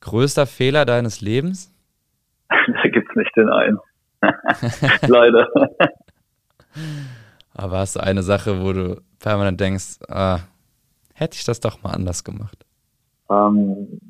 [0.00, 1.72] Größter Fehler deines Lebens?
[2.48, 3.78] da gibt's nicht den einen.
[5.08, 5.48] Leider.
[7.54, 10.40] Aber hast du eine Sache, wo du permanent denkst, ah,
[11.14, 12.64] hätte ich das doch mal anders gemacht?
[13.30, 14.00] Ähm,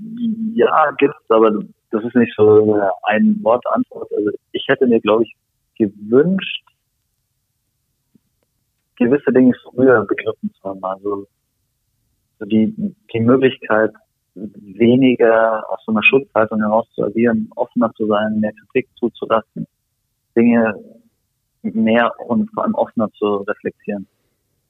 [0.55, 1.51] ja, gibt's, aber
[1.91, 4.11] das ist nicht so eine ein Wort Antwort.
[4.17, 5.35] Also ich hätte mir, glaube ich,
[5.77, 6.65] gewünscht,
[8.97, 10.85] gewisse Dinge früher begriffen zu haben.
[10.85, 11.27] Also
[12.45, 13.93] die, die Möglichkeit,
[14.77, 19.67] weniger aus so einer Schutzhaltung heraus zu agieren, offener zu sein, mehr Kritik zuzulassen,
[20.37, 20.75] Dinge
[21.63, 24.07] mehr und vor allem offener zu reflektieren.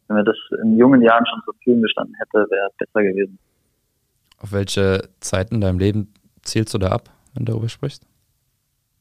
[0.09, 3.39] Wenn mir das in jungen Jahren schon zur Verfügung gestanden hätte, wäre es besser gewesen.
[4.43, 8.07] Auf welche Zeiten in deinem Leben zielst du da ab, wenn du darüber sprichst?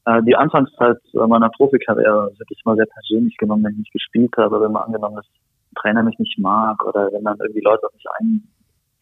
[0.06, 4.32] Äh, die Anfangszeit meiner Profikarriere hätte ich mal sehr persönlich genommen, wenn ich nicht gespielt
[4.36, 7.86] habe, wenn man angenommen, dass ein Trainer mich nicht mag oder wenn dann irgendwie Leute
[7.86, 8.06] auf mich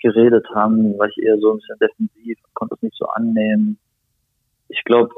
[0.02, 3.78] eingeredet haben, war ich eher so ein bisschen defensiv, konnte es nicht so annehmen.
[4.68, 5.12] Ich glaube,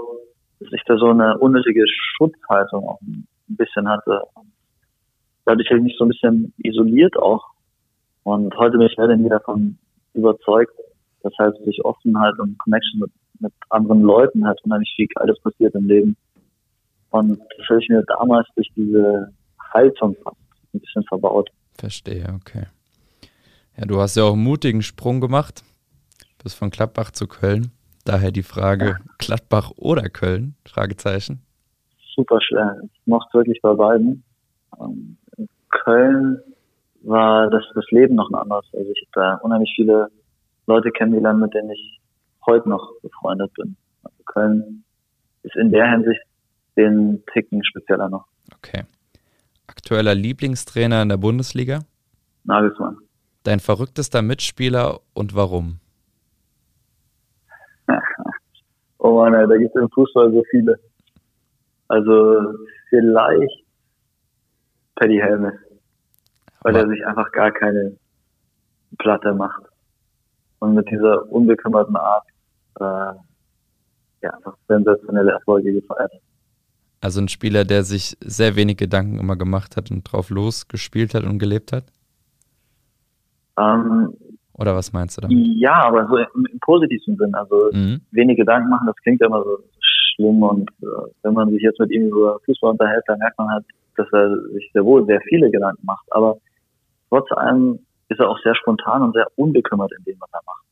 [0.61, 1.85] dass ich da so eine unnötige
[2.17, 4.23] Schutzhaltung auch ein bisschen hatte.
[5.45, 7.45] Dadurch habe ich mich so ein bisschen isoliert auch.
[8.23, 9.79] Und heute bin ich leider nie davon
[10.15, 10.75] überzeugt,
[11.23, 15.75] dass halt durch Offenheit und Connection mit, mit anderen Leuten halt unheimlich viel Geiles passiert
[15.75, 16.17] im Leben.
[17.11, 19.33] Und das habe ich mir damals durch diese
[19.73, 20.37] Haltung fast
[20.75, 21.51] ein bisschen verbaut.
[21.75, 22.67] Verstehe, okay.
[23.81, 25.65] Ja, du hast ja auch einen mutigen Sprung gemacht,
[26.43, 27.71] bis von Gladbach zu Köln.
[28.05, 28.97] Daher die Frage, ja.
[29.17, 30.55] Gladbach oder Köln?
[30.67, 31.41] Fragezeichen.
[32.15, 32.77] Super schwer.
[32.83, 34.23] Ich mochte wirklich bei beiden.
[34.79, 36.41] Ähm, in Köln
[37.05, 38.67] war das, das Leben noch ein anderes.
[38.75, 40.11] Also ich habe da unheimlich viele
[40.67, 42.01] Leute kennengelernt, mit denen ich
[42.45, 43.77] heute noch befreundet bin.
[44.03, 44.85] Also Köln
[45.43, 46.21] ist in der Hinsicht
[46.77, 48.27] den Ticken spezieller noch.
[48.59, 48.83] Okay.
[49.67, 51.81] Aktueller Lieblingstrainer in der Bundesliga?
[52.45, 52.99] Nagelsmann.
[53.43, 55.81] Dein verrücktester Mitspieler und warum?
[58.99, 60.79] oh Mann, da gibt es im Fußball so viele.
[61.89, 62.55] Also
[62.89, 63.65] vielleicht
[64.97, 65.55] Paddy Helmes,
[66.61, 67.97] weil er sich einfach gar keine
[68.99, 69.63] Platte macht
[70.59, 72.27] und mit dieser unbekümmerten Art
[72.79, 73.15] äh,
[74.23, 76.21] ja, einfach sensationelle Erfolge gefeiert hat.
[77.01, 81.25] Also ein Spieler, der sich sehr wenig Gedanken immer gemacht hat und drauf losgespielt hat
[81.25, 81.85] und gelebt hat?
[83.59, 84.15] Ähm,
[84.55, 85.39] Oder was meinst du damit?
[85.57, 87.35] Ja, aber so im, im positiven Sinn.
[87.35, 88.01] Also mhm.
[88.11, 89.59] wenig Gedanken machen, das klingt ja immer so
[90.15, 93.49] schlimm und äh, wenn man sich jetzt mit ihm über Fußball unterhält, dann merkt man
[93.51, 93.65] halt,
[93.97, 96.07] dass er sich sehr wohl sehr viele Gedanken macht.
[96.11, 96.39] Aber
[97.09, 100.65] trotz allem ist er auch sehr spontan und sehr unbekümmert in dem, was er macht.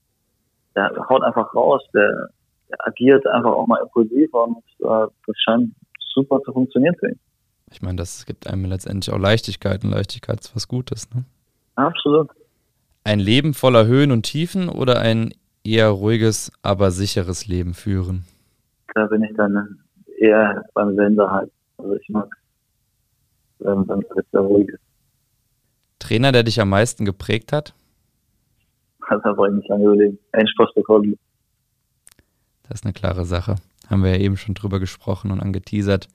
[0.74, 2.30] Der haut einfach raus, der,
[2.68, 5.72] der agiert einfach auch mal impulsiv und äh, das scheint
[6.14, 7.18] super zu funktionieren für ihn.
[7.70, 11.24] Ich meine, das gibt einem letztendlich auch Leichtigkeit und Leichtigkeit ist was Gutes, ne?
[11.76, 12.28] Absolut.
[13.08, 15.32] Ein Leben voller Höhen und Tiefen oder ein
[15.64, 18.26] eher ruhiges, aber sicheres Leben führen?
[18.94, 19.78] Da bin ich dann
[20.18, 21.50] eher beim Sender halt.
[21.78, 22.28] Also ich mag,
[23.60, 23.66] es
[24.30, 24.82] sehr ruhig ist.
[25.98, 27.72] Trainer, der dich am meisten geprägt hat?
[29.08, 30.18] Das brauche ich nicht lange überlegen.
[30.32, 31.16] Endspostokoglu.
[32.64, 33.54] Das ist eine klare Sache.
[33.88, 36.08] Haben wir ja eben schon drüber gesprochen und angeteasert.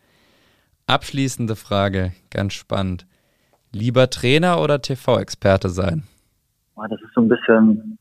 [0.85, 3.07] Abschließende Frage, ganz spannend.
[3.71, 6.03] Lieber Trainer oder TV-Experte sein?
[6.75, 7.97] Das ist so ein bisschen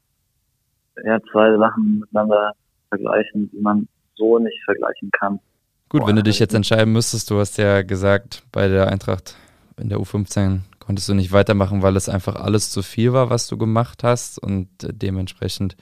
[1.05, 2.53] ja, zwei Sachen miteinander
[2.89, 5.41] vergleichen, die man so nicht vergleichen kann.
[5.89, 9.37] Gut, wenn du dich jetzt entscheiden müsstest, du hast ja gesagt, bei der Eintracht
[9.79, 13.47] in der U15 konntest du nicht weitermachen, weil es einfach alles zu viel war, was
[13.47, 15.77] du gemacht hast und dementsprechend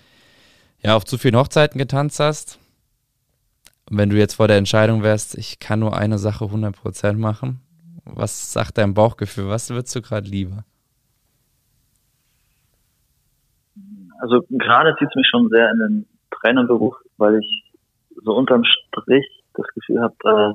[0.83, 2.59] ja auf zu vielen Hochzeiten getanzt hast.
[3.89, 7.61] Und wenn du jetzt vor der Entscheidung wärst, ich kann nur eine Sache 100% machen,
[8.05, 9.49] was sagt dein Bauchgefühl?
[9.49, 10.65] Was würdest du gerade lieber?
[14.21, 17.73] Also gerade zieht es mich schon sehr in den Trainerberuf, weil ich
[18.23, 20.55] so unterm Strich das Gefühl habe, äh,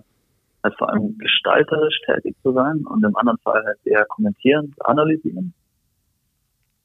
[0.63, 5.53] halt vor allem gestalterisch tätig zu sein und im anderen Fall halt eher kommentieren, analysieren.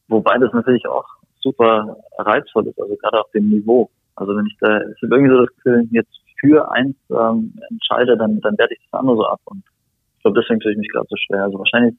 [0.09, 1.07] Wobei das natürlich auch
[1.41, 3.91] super reizvoll ist, also gerade auf dem Niveau.
[4.17, 8.17] Also wenn ich da, ich habe irgendwie so das Gefühl, jetzt für eins ähm, entscheide,
[8.17, 9.41] dann, dann werde ich das andere so ab.
[9.45, 9.63] Und
[10.17, 11.45] ich glaube, deswegen tue ich mich gerade so schwer.
[11.45, 11.95] Also wahrscheinlich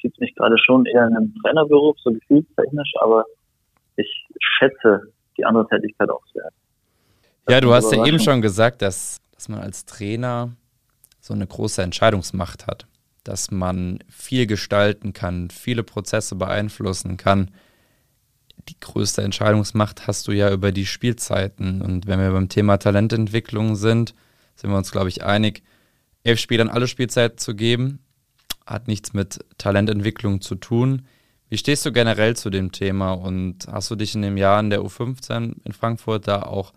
[0.00, 3.24] zieht es mich gerade schon eher in einem Trainerberuf, so gefühlstechnisch, aber
[3.96, 4.26] ich
[4.58, 6.50] schätze die andere Tätigkeit auch sehr.
[7.48, 10.54] Ja, du hast ja eben schon gesagt, dass, dass man als Trainer
[11.20, 12.86] so eine große Entscheidungsmacht hat,
[13.24, 17.50] dass man viel gestalten kann, viele Prozesse beeinflussen kann.
[18.68, 21.82] Die größte Entscheidungsmacht hast du ja über die Spielzeiten.
[21.82, 24.14] Und wenn wir beim Thema Talententwicklung sind,
[24.54, 25.62] sind wir uns, glaube ich, einig,
[26.22, 27.98] elf Spielern alle Spielzeit zu geben,
[28.64, 31.06] hat nichts mit Talententwicklung zu tun.
[31.52, 34.80] Wie stehst du generell zu dem Thema und hast du dich in den Jahren der
[34.80, 36.72] U15 in Frankfurt da auch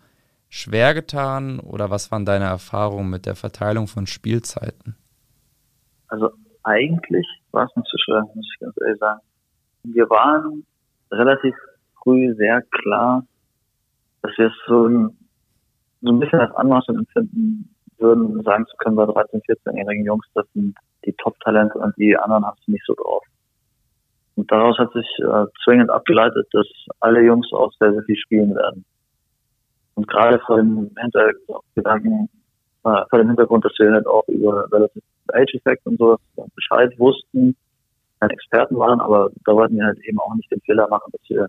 [0.50, 4.94] schwer getan oder was waren deine Erfahrungen mit der Verteilung von Spielzeiten?
[6.08, 6.28] Also
[6.62, 9.20] eigentlich war es nicht so schwer, muss ich ganz ehrlich sagen.
[9.84, 10.66] Wir waren
[11.10, 11.54] relativ
[12.02, 13.24] früh sehr klar,
[14.20, 15.16] dass wir es so ein,
[16.02, 20.44] so ein bisschen als Anmaßung empfinden würden, sagen zu können bei 13-, 14-jährigen Jungs, das
[20.52, 23.24] sind die Top-Talente und die anderen hast du nicht so drauf.
[24.36, 26.66] Und daraus hat sich äh, zwingend abgeleitet, dass
[27.00, 28.84] alle Jungs auch sehr, sehr viel spielen werden.
[29.94, 32.28] Und gerade vor dem Hintergedanken,
[32.84, 36.16] äh, vor dem Hintergrund, dass wir halt auch über Relative Age Effect und so
[36.54, 37.56] Bescheid wussten,
[38.20, 41.28] halt Experten waren, aber da wollten wir halt eben auch nicht den Fehler machen, dass
[41.28, 41.48] wir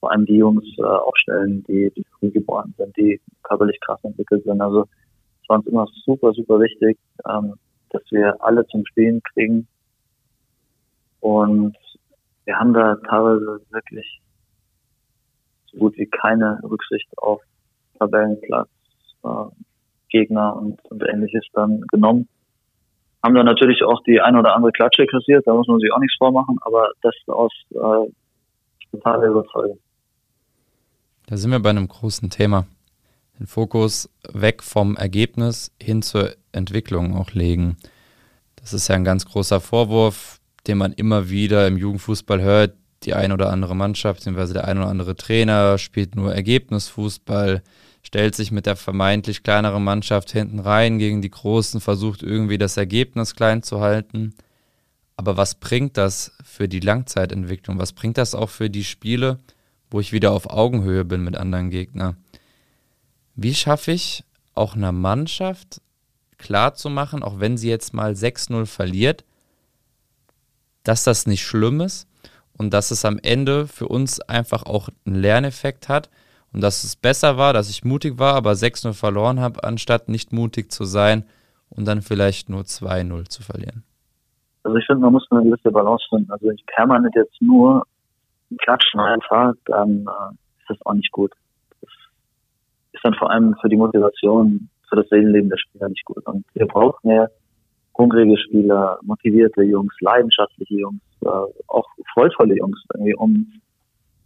[0.00, 4.44] vor allem die Jungs äh, aufstellen, die, die früh geboren sind, die körperlich krass entwickelt
[4.44, 4.60] sind.
[4.60, 4.82] Also
[5.42, 7.54] es war uns immer super, super wichtig, ähm,
[7.90, 9.66] dass wir alle zum Spielen kriegen.
[11.20, 11.76] Und
[12.48, 14.22] wir haben da teilweise wirklich
[15.66, 17.42] so gut wie keine Rücksicht auf
[17.98, 18.70] Tabellenplatz,
[19.22, 19.28] äh,
[20.08, 22.26] Gegner und, und ähnliches dann genommen.
[23.22, 25.98] Haben dann natürlich auch die ein oder andere Klatsche kassiert, da muss man sich auch
[25.98, 28.10] nichts vormachen, aber das aus äh,
[28.92, 29.78] totaler Überzeugung.
[31.26, 32.64] Da sind wir bei einem großen Thema.
[33.38, 37.76] Den Fokus weg vom Ergebnis hin zur Entwicklung auch legen.
[38.56, 40.37] Das ist ja ein ganz großer Vorwurf,
[40.68, 42.74] den man immer wieder im Jugendfußball hört.
[43.04, 47.62] Die ein oder andere Mannschaft, beziehungsweise der ein oder andere Trainer spielt nur Ergebnisfußball,
[48.02, 52.76] stellt sich mit der vermeintlich kleineren Mannschaft hinten rein gegen die Großen, versucht irgendwie das
[52.76, 54.34] Ergebnis klein zu halten.
[55.16, 57.78] Aber was bringt das für die Langzeitentwicklung?
[57.78, 59.38] Was bringt das auch für die Spiele,
[59.90, 62.16] wo ich wieder auf Augenhöhe bin mit anderen Gegnern?
[63.34, 65.80] Wie schaffe ich auch einer Mannschaft
[66.36, 69.24] klarzumachen, auch wenn sie jetzt mal 6-0 verliert,
[70.88, 72.08] dass das nicht schlimm ist
[72.56, 76.08] und dass es am Ende für uns einfach auch einen Lerneffekt hat
[76.50, 80.32] und dass es besser war, dass ich mutig war, aber 6-0 verloren habe, anstatt nicht
[80.32, 81.24] mutig zu sein
[81.68, 83.84] und dann vielleicht nur 2-0 zu verlieren.
[84.62, 86.30] Also ich finde, man muss eine gewisse Balance finden.
[86.30, 87.86] Also ich permanent jetzt nur
[88.62, 91.32] klatschen einfach, dann äh, ist das auch nicht gut.
[91.82, 91.90] Das
[92.92, 96.24] ist dann vor allem für die Motivation, für das Seelenleben der Spieler nicht gut.
[96.26, 97.28] Und wir brauchen ja
[97.98, 101.28] hungrige Spieler, motivierte Jungs, leidenschaftliche Jungs, äh,
[101.66, 103.52] auch freudvolle Jungs, irgendwie, um,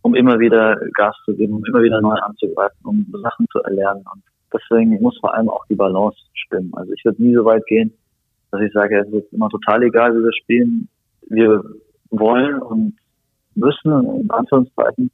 [0.03, 4.05] um immer wieder Gas zu geben, um immer wieder neu anzugreifen, um Sachen zu erlernen.
[4.13, 6.73] Und deswegen muss vor allem auch die Balance stimmen.
[6.75, 7.93] Also ich würde nie so weit gehen,
[8.51, 10.89] dass ich sage, es ist immer total egal, wie wir spielen.
[11.29, 11.63] Wir
[12.11, 12.95] wollen und
[13.55, 15.11] müssen, in Anführungszeichen,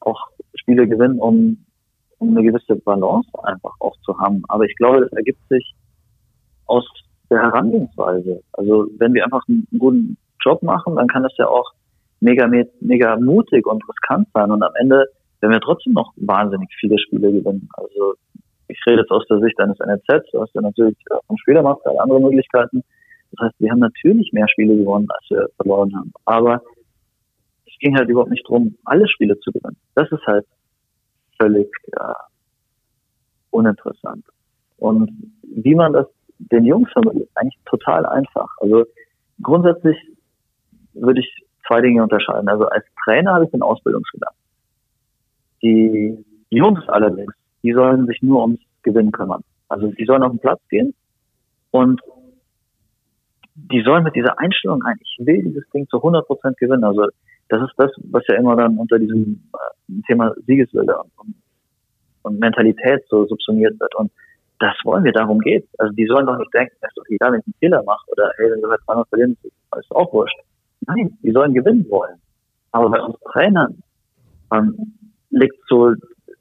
[0.00, 0.20] auch
[0.54, 1.64] Spiele gewinnen, um,
[2.18, 4.42] um eine gewisse Balance einfach auch zu haben.
[4.48, 5.74] Aber ich glaube, das ergibt sich
[6.66, 6.86] aus
[7.32, 8.42] der Herangehensweise.
[8.52, 11.72] Also wenn wir einfach einen guten Job machen, dann kann das ja auch
[12.20, 12.48] mega,
[12.80, 14.50] mega mutig und riskant sein.
[14.50, 15.06] Und am Ende
[15.40, 17.68] werden wir trotzdem noch wahnsinnig viele Spiele gewinnen.
[17.74, 18.14] Also
[18.68, 22.82] ich rede jetzt aus der Sicht eines NLZ, du hast natürlich vom Spielermacht andere Möglichkeiten.
[23.32, 26.12] Das heißt, wir haben natürlich mehr Spiele gewonnen, als wir verloren haben.
[26.24, 26.62] Aber
[27.66, 29.76] es ging halt überhaupt nicht darum, alle Spiele zu gewinnen.
[29.94, 30.46] Das ist halt
[31.40, 32.14] völlig ja,
[33.50, 34.24] uninteressant.
[34.76, 35.10] Und
[35.42, 36.06] wie man das
[36.50, 38.48] den Jungs vermittelt, eigentlich total einfach.
[38.60, 38.84] Also
[39.42, 39.96] grundsätzlich
[40.94, 42.48] würde ich zwei Dinge unterscheiden.
[42.48, 44.38] Also als Trainer habe ich den Ausbildungsgedanken.
[45.62, 49.42] Die Jungs allerdings, die sollen sich nur ums Gewinnen kümmern.
[49.68, 50.94] Also die sollen auf den Platz gehen
[51.70, 52.00] und
[53.54, 56.84] die sollen mit dieser Einstellung ein, ich will dieses Ding zu 100 Prozent gewinnen.
[56.84, 57.06] Also
[57.48, 61.34] das ist das, was ja immer dann unter diesem äh, Thema Siegeswille und,
[62.22, 63.94] und Mentalität so subsumiert wird.
[63.94, 64.10] Und
[64.62, 65.66] das wollen wir, darum geht.
[65.78, 68.08] Also die sollen doch nicht denken, es ist doch egal, wenn ich einen Fehler mache
[68.12, 69.36] oder hey, wenn wir halt zweimal verlieren,
[69.76, 70.38] ist auch wurscht.
[70.86, 72.20] Nein, die sollen gewinnen wollen.
[72.70, 73.82] Aber bei uns Trainern
[74.54, 74.94] ähm,
[75.30, 75.94] liegt so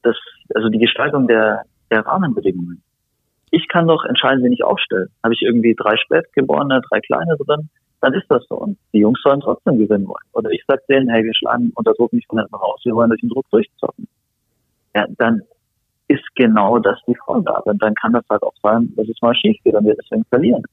[0.04, 0.16] das,
[0.54, 2.84] also die Gestaltung der, der Rahmenbedingungen.
[3.50, 5.08] Ich kann doch entscheiden, wen ich aufstelle.
[5.24, 7.70] Habe ich irgendwie drei Spätgeborene, drei Kleine drin,
[8.02, 8.56] dann ist das so.
[8.56, 10.28] Und die Jungs sollen trotzdem gewinnen wollen.
[10.34, 13.10] Oder ich sage denen, hey, wir schlagen unter Druck nicht von hinten raus, wir wollen
[13.10, 14.08] durch den Druck durchzocken.
[14.96, 15.42] Ja, dann
[16.12, 17.72] ist genau das die Vorgabe.
[17.72, 20.26] Und dann kann das halt auch sein, dass es mal schief geht und wir deswegen
[20.26, 20.64] verlieren.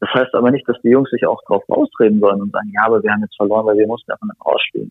[0.00, 2.86] Das heißt aber nicht, dass die Jungs sich auch drauf rausreden sollen und sagen, ja,
[2.86, 4.90] aber wir haben jetzt verloren, weil wir mussten einfach nicht rausspielen.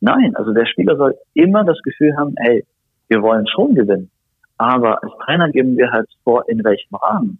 [0.00, 2.64] Nein, also der Spieler soll immer das Gefühl haben, hey,
[3.08, 4.10] wir wollen schon gewinnen.
[4.58, 7.38] Aber als Trainer geben wir halt vor, in welchem Rahmen.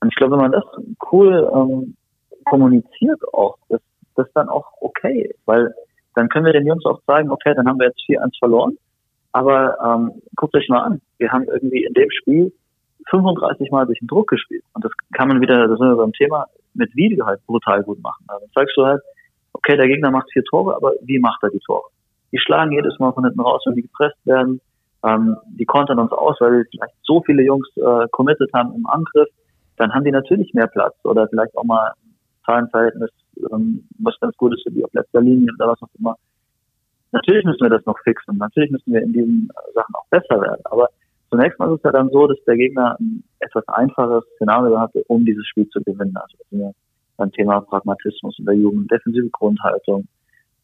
[0.00, 0.64] Und ich glaube, wenn man das
[1.12, 1.96] cool ähm,
[2.44, 3.80] kommuniziert auch, dass
[4.16, 5.74] das dann auch okay weil
[6.14, 8.76] dann können wir den Jungs auch sagen, okay, dann haben wir jetzt 4-1 verloren,
[9.34, 12.52] aber ähm, guckt euch mal an, wir haben irgendwie in dem Spiel
[13.10, 14.62] 35 Mal durch den Druck gespielt.
[14.74, 18.00] Und das kann man wieder, das sind wir beim Thema, mit Video halt brutal gut
[18.00, 18.24] machen.
[18.28, 19.02] Also zeigst du halt,
[19.52, 21.88] okay, der Gegner macht vier Tore, aber wie macht er die Tore?
[22.30, 24.60] Die schlagen jedes Mal von hinten raus, wenn die gepresst werden.
[25.04, 29.28] Ähm, die kontern uns aus, weil vielleicht so viele Jungs äh, committed haben im Angriff.
[29.78, 31.92] Dann haben die natürlich mehr Platz oder vielleicht auch mal
[32.46, 33.10] Zahlenverhältnis,
[33.52, 36.16] ähm, was ganz gut ist für die auf letzter Linie oder was auch immer.
[37.14, 38.36] Natürlich müssen wir das noch fixen.
[38.38, 40.60] Natürlich müssen wir in diesen Sachen auch besser werden.
[40.64, 40.88] Aber
[41.30, 45.04] zunächst mal ist es ja dann so, dass der Gegner ein etwas einfaches Szenario hatte,
[45.06, 46.16] um dieses Spiel zu gewinnen.
[46.16, 46.74] Also
[47.16, 50.08] beim Thema Pragmatismus in der Jugend, defensive Grundhaltung,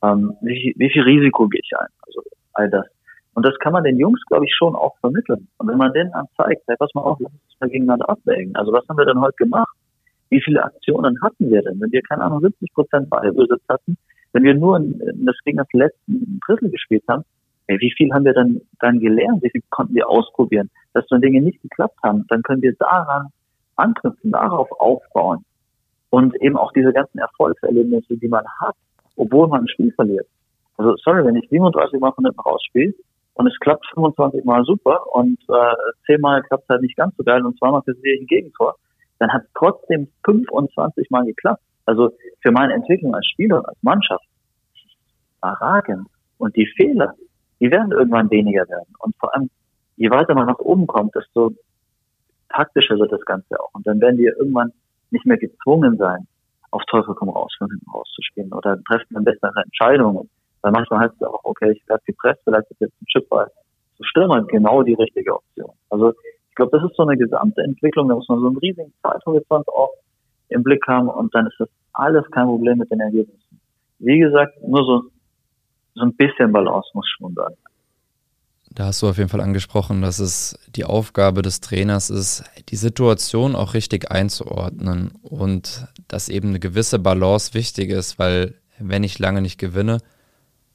[0.02, 2.22] ähm, wie, wie viel Risiko gehe ich ein, also
[2.54, 2.86] all das.
[3.34, 5.46] Und das kann man den Jungs, glaube ich, schon auch vermitteln.
[5.58, 8.56] Und wenn man denen dann zeigt, hey, pass mal auf, lass uns mal gegeneinander abwägen.
[8.56, 9.72] Also was haben wir denn heute gemacht?
[10.30, 11.80] Wie viele Aktionen hatten wir denn?
[11.80, 13.96] Wenn wir, keine Ahnung, 70 Prozent Ballbesitz hatten,
[14.32, 15.36] wenn wir nur in, in das
[15.72, 17.24] letzten Drittel gespielt haben,
[17.68, 19.42] hey, wie viel haben wir dann, dann gelernt?
[19.42, 20.70] Wie viel konnten wir ausprobieren?
[20.92, 23.28] Dass wenn Dinge nicht geklappt haben, dann können wir daran
[23.76, 25.44] anknüpfen, darauf aufbauen.
[26.10, 28.74] Und eben auch diese ganzen Erfolgserlebnisse, die man hat,
[29.16, 30.26] obwohl man ein Spiel verliert.
[30.76, 32.94] Also sorry, wenn ich 37 Mal von hinten rausspiele
[33.34, 35.74] und es klappt 25 Mal super und äh,
[36.06, 38.74] 10 Mal klappt es halt nicht ganz so geil und zweimal kassiere ich ein Gegentor,
[39.18, 41.62] dann hat es trotzdem 25 Mal geklappt.
[41.90, 44.24] Also für meine Entwicklung als Spieler und als Mannschaft
[45.38, 46.06] überragend.
[46.38, 47.14] Und die Fehler,
[47.58, 48.94] die werden irgendwann weniger werden.
[49.00, 49.50] Und vor allem,
[49.96, 51.52] je weiter man nach oben kommt, desto
[52.48, 53.70] taktischer wird das Ganze auch.
[53.72, 54.72] Und dann werden wir irgendwann
[55.10, 56.28] nicht mehr gezwungen sein,
[56.70, 60.30] auf Teufel komm raus, von hinten rauszuspielen oder treffen dann bessere Entscheidungen.
[60.62, 63.50] Weil manchmal heißt es auch, okay, ich werde gepresst, vielleicht ist jetzt ein Chipball.
[63.98, 65.72] So Stürmer genau die richtige Option.
[65.88, 66.12] Also
[66.48, 69.66] ich glaube, das ist so eine gesamte Entwicklung, da muss man so einen riesigen Zeithorizont
[69.68, 69.90] auch
[70.50, 73.60] im Blick haben und dann ist das alles kein Problem mit den Ergebnissen.
[73.98, 75.10] Wie gesagt, nur so,
[75.94, 77.54] so ein bisschen Balance muss schon sein.
[78.72, 82.76] Da hast du auf jeden Fall angesprochen, dass es die Aufgabe des Trainers ist, die
[82.76, 89.18] Situation auch richtig einzuordnen und dass eben eine gewisse Balance wichtig ist, weil wenn ich
[89.18, 89.98] lange nicht gewinne,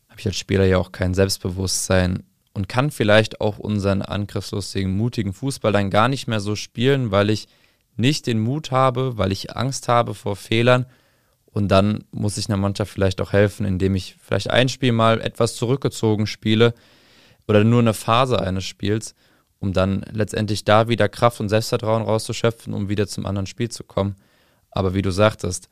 [0.09, 5.33] habe ich als Spieler ja auch kein Selbstbewusstsein und kann vielleicht auch unseren angriffslustigen, mutigen
[5.33, 7.47] Fußball dann gar nicht mehr so spielen, weil ich
[7.95, 10.85] nicht den Mut habe, weil ich Angst habe vor Fehlern.
[11.45, 15.21] Und dann muss ich einer Mannschaft vielleicht auch helfen, indem ich vielleicht ein Spiel mal
[15.21, 16.73] etwas zurückgezogen spiele,
[17.47, 19.15] oder nur eine Phase eines Spiels,
[19.59, 23.83] um dann letztendlich da wieder Kraft und Selbstvertrauen rauszuschöpfen, um wieder zum anderen Spiel zu
[23.83, 24.15] kommen.
[24.71, 25.69] Aber wie du sagtest,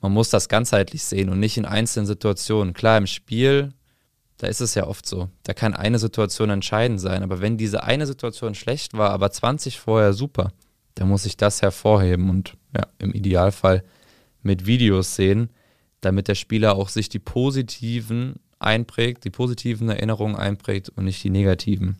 [0.00, 2.74] man muss das ganzheitlich sehen und nicht in einzelnen Situationen.
[2.74, 3.72] Klar, im Spiel,
[4.38, 7.84] da ist es ja oft so, da kann eine Situation entscheidend sein, aber wenn diese
[7.84, 10.52] eine Situation schlecht war, aber 20 vorher super,
[10.94, 13.82] dann muss ich das hervorheben und ja, im Idealfall
[14.42, 15.50] mit Videos sehen,
[16.00, 21.30] damit der Spieler auch sich die positiven einprägt, die positiven Erinnerungen einprägt und nicht die
[21.30, 21.96] negativen.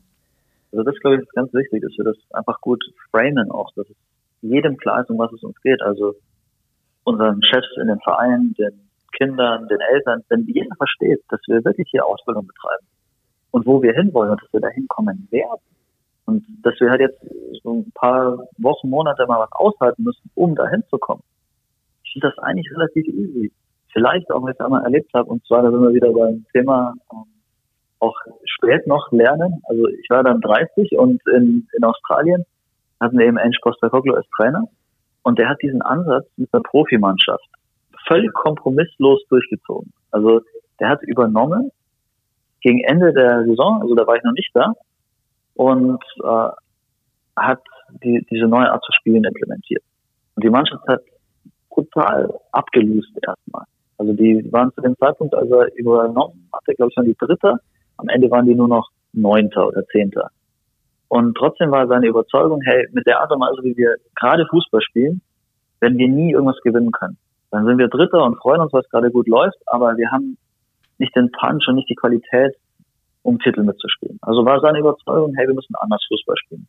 [0.73, 3.89] Also das glaube ich ist ganz wichtig, dass wir das einfach gut framen auch, dass
[3.89, 3.97] es
[4.43, 5.81] jedem klar ist, um was es uns geht.
[5.83, 6.15] Also
[7.05, 8.81] unseren Chefs in den Vereinen, den
[9.17, 12.87] Kindern, den Eltern, wenn jeder versteht, dass wir wirklich hier Ausbildung betreiben
[13.53, 15.61] und wo wir hinwollen und dass wir da hinkommen werden.
[16.27, 17.21] Und dass wir halt jetzt
[17.65, 21.25] so ein paar Wochen, Monate mal was aushalten müssen, um da hinzukommen.
[22.05, 23.53] Ich finde das eigentlich relativ easy
[23.95, 25.31] vielleicht auch jetzt einmal erlebt habe.
[25.31, 27.25] Und zwar, da sind wir wieder beim Thema ähm,
[28.01, 29.63] auch spät noch lernen.
[29.65, 32.45] Also ich war dann 30 und in, in Australien
[33.01, 34.69] hatten wir eben Ange Postecoglou als Trainer.
[35.23, 37.49] Und der hat diesen Ansatz mit der Profimannschaft
[38.07, 39.93] völlig kompromisslos durchgezogen.
[40.11, 40.43] Also
[40.81, 41.71] der hat übernommen
[42.61, 44.73] gegen Ende der Saison, also da war ich noch nicht da,
[45.55, 46.49] und äh,
[47.37, 47.61] hat
[48.03, 49.83] die, diese neue Art zu spielen implementiert.
[50.37, 51.01] Und die Mannschaft hat
[51.71, 53.65] brutal abgelöst erstmal.
[53.99, 57.57] Also die waren zu dem Zeitpunkt, als er übernommen hatte, glaube ich, schon die Dritte.
[57.97, 60.31] Am Ende waren die nur noch Neunter oder Zehnter.
[61.09, 64.81] Und trotzdem war seine Überzeugung, hey, mit der Art und Weise, wie wir gerade Fußball
[64.83, 65.21] spielen,
[65.81, 67.17] werden wir nie irgendwas gewinnen können.
[67.51, 70.37] Dann sind wir Dritter und freuen uns, was gerade gut läuft, aber wir haben
[70.99, 72.57] nicht den Punch und nicht die Qualität,
[73.23, 74.19] um Titel mitzuspielen.
[74.23, 76.67] Also war seine Überzeugung, hey, wir müssen anders Fußball spielen.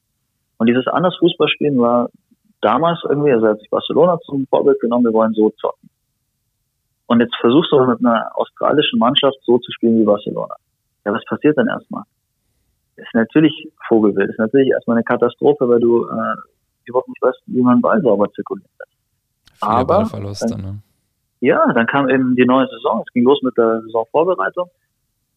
[0.57, 2.09] Und dieses anders Fußball spielen war
[2.61, 5.89] damals irgendwie, also hat sich Barcelona zum Vorbild genommen, wir wollen so zocken.
[7.07, 10.55] Und jetzt versuchst du mit einer australischen Mannschaft so zu spielen wie Barcelona.
[11.05, 12.03] Ja, was passiert dann erstmal?
[12.95, 13.53] Ist natürlich
[13.87, 16.35] Vogelwild, ist natürlich erstmal eine Katastrophe, weil du äh,
[16.85, 18.69] überhaupt nicht weißt, wie man Ball sauber zirkuliert.
[19.59, 20.79] Viele Aber Ballverluste, ne?
[21.41, 24.69] Ja, dann kam eben die neue Saison, es ging los mit der Saisonvorbereitung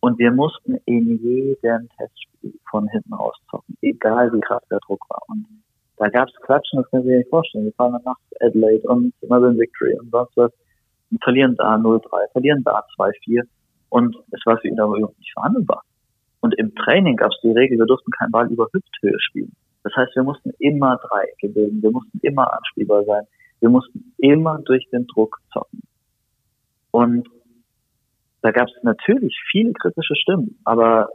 [0.01, 5.05] Und wir mussten in jedem Testspiel von hinten raus zocken, egal wie krass der Druck
[5.09, 5.23] war.
[5.29, 5.47] Und
[5.97, 7.65] da gab es Klatschen, das können Sie sich nicht vorstellen.
[7.65, 10.53] Wir fahren dann nach Adelaide und Melbourne Victory und sonst was
[11.11, 13.43] und verlieren da 0-3, verlieren da 2-4
[13.89, 15.83] und es war für ihn aber überhaupt nicht verhandelbar.
[16.41, 19.53] Und im Training gab es die Regel, wir durften keinen Ball über Hüfthöhe spielen.
[19.83, 23.25] Das heißt, wir mussten immer Dreiecke bilden, wir mussten immer anspielbar sein,
[23.61, 25.83] wir mussten immer durch den Druck zocken.
[26.91, 27.29] Und
[28.43, 31.09] da gab es natürlich viele kritische Stimmen, aber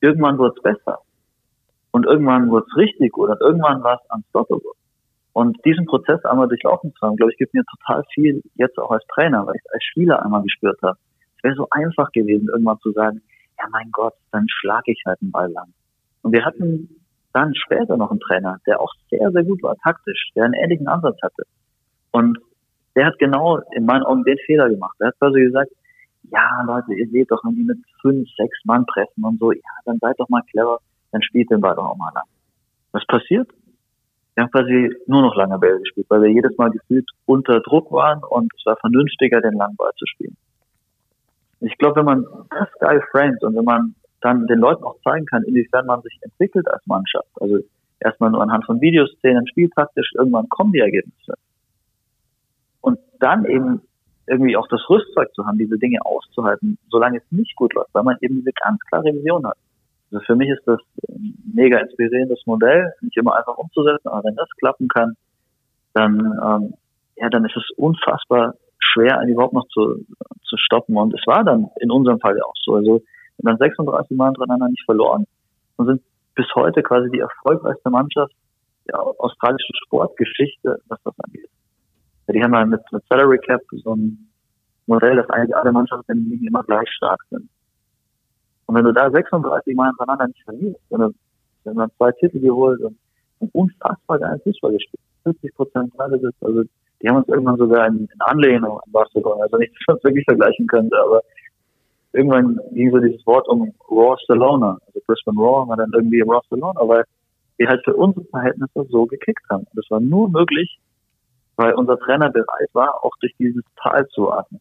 [0.00, 0.98] irgendwann wurde es besser.
[1.90, 4.72] Und irgendwann wurde es richtig und irgendwann war es unstoppable.
[5.34, 8.90] Und diesen Prozess einmal durchlaufen zu haben, glaube ich, gibt mir total viel jetzt auch
[8.90, 10.98] als Trainer, weil ich als Spieler einmal gespürt habe.
[11.36, 13.22] Es wäre so einfach gewesen, irgendwann zu sagen,
[13.58, 15.72] ja mein Gott, dann schlage ich halt einen Ball lang.
[16.22, 16.88] Und wir hatten
[17.32, 20.88] dann später noch einen Trainer, der auch sehr, sehr gut war, taktisch, der einen ähnlichen
[20.88, 21.44] Ansatz hatte.
[22.10, 22.38] Und
[22.94, 24.96] der hat genau in meinen Augen den Fehler gemacht.
[25.00, 25.70] Er hat quasi gesagt,
[26.30, 29.60] ja Leute, ihr seht doch, wenn die mit fünf, sechs Mann pressen und so, ja,
[29.84, 30.78] dann seid doch mal clever,
[31.10, 32.24] dann spielt den Ball doch auch mal lang.
[32.92, 33.50] Was passiert?
[34.34, 37.92] Wir haben quasi nur noch lange Bälle gespielt, weil wir jedes Mal gefühlt unter Druck
[37.92, 40.36] waren und es war vernünftiger, den langen Ball zu spielen.
[41.60, 45.26] Ich glaube, wenn man das geil framet und wenn man dann den Leuten auch zeigen
[45.26, 47.58] kann, inwiefern man sich entwickelt als Mannschaft, also
[48.00, 51.34] erstmal nur anhand von Videoszenen, spieltaktisch, irgendwann kommen die Ergebnisse.
[52.80, 53.82] Und dann eben
[54.26, 58.04] irgendwie auch das Rüstzeug zu haben, diese Dinge auszuhalten, solange es nicht gut läuft, weil
[58.04, 59.56] man eben diese ganz klare Vision hat.
[60.10, 64.36] Also für mich ist das ein mega inspirierendes Modell, nicht immer einfach umzusetzen, aber wenn
[64.36, 65.16] das klappen kann,
[65.94, 66.74] dann, ähm,
[67.16, 70.04] ja, dann ist es unfassbar schwer, einen überhaupt noch zu,
[70.44, 70.96] zu stoppen.
[70.96, 72.74] Und es war dann in unserem Fall ja auch so.
[72.74, 73.02] Also
[73.38, 75.26] wir haben dann 36 Mal hintereinander nicht verloren
[75.76, 76.02] und sind
[76.34, 78.32] bis heute quasi die erfolgreichste Mannschaft
[78.88, 81.48] der australischen Sportgeschichte, was das angeht.
[82.26, 84.30] Ja, die haben ja mit, mit Salary Cap so ein
[84.86, 87.48] Modell, dass eigentlich alle Mannschaften in Ligen immer gleich stark sind.
[88.66, 91.14] Und wenn du da 36 Mal hintereinander nicht verlierst, wenn du,
[91.64, 92.96] wenn man zwei Titel geholt und,
[93.40, 96.62] und unfassbar geilen Fußball gespielt, 50 Prozent Ballbesitz, also
[97.02, 100.04] die haben uns irgendwann sogar in, in Anlehnung an Barcelona, also nicht, dass man es
[100.04, 101.22] wirklich vergleichen könnte, aber
[102.12, 107.04] irgendwann ging so dieses Wort um Barcelona, also Brisbane Raw war dann irgendwie Barcelona, weil
[107.56, 109.66] wir halt für unsere Verhältnisse so gekickt haben.
[109.74, 110.78] Das war nur möglich,
[111.62, 114.60] weil unser Trainer bereit war, auch durch dieses Tal zu atmen.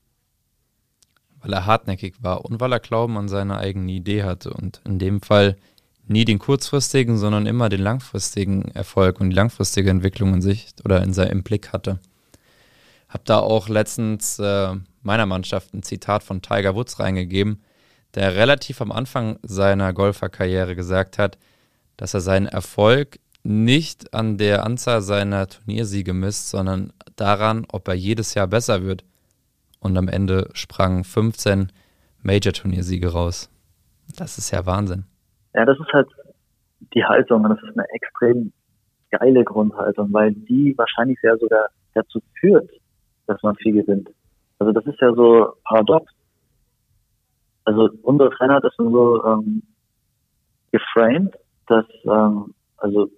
[1.42, 5.00] Weil er hartnäckig war und weil er Glauben an seine eigene Idee hatte und in
[5.00, 5.58] dem Fall
[6.08, 11.02] nie den kurzfristigen, sondern immer den langfristigen Erfolg und die langfristige Entwicklung in sich oder
[11.02, 12.00] in seinem Blick hatte.
[13.10, 17.64] Hab da auch letztens äh, meiner Mannschaft ein Zitat von Tiger Woods reingegeben,
[18.14, 21.40] der relativ am Anfang seiner Golferkarriere gesagt hat,
[21.98, 27.96] dass er seinen Erfolg nicht an der Anzahl seiner Turniersiege misst, sondern daran, ob er
[27.96, 29.04] jedes Jahr besser wird.
[29.80, 31.72] Und am Ende sprangen 15
[32.22, 33.50] Major-Turniersiege raus.
[34.18, 35.06] Das ist ja Wahnsinn.
[35.56, 36.08] Ja, das ist halt
[36.94, 38.52] die Haltung und das ist eine extrem
[39.10, 42.70] geile Grundhaltung, weil die wahrscheinlich ja sogar dazu führt,
[43.28, 44.10] dass man viel gewinnt.
[44.60, 46.12] Also das ist ja so paradox.
[47.66, 49.64] Also unser Trainer hat das so ähm,
[50.72, 51.36] geframed,
[51.68, 53.10] dass ähm, also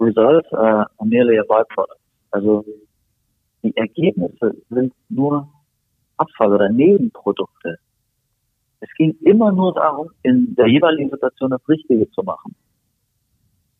[0.00, 2.00] results are merely a byproduct.
[2.30, 2.64] Also
[3.62, 5.48] die Ergebnisse sind nur
[6.16, 7.78] Abfall oder Nebenprodukte.
[8.80, 12.54] Es ging immer nur darum, in der jeweiligen Situation das Richtige zu machen.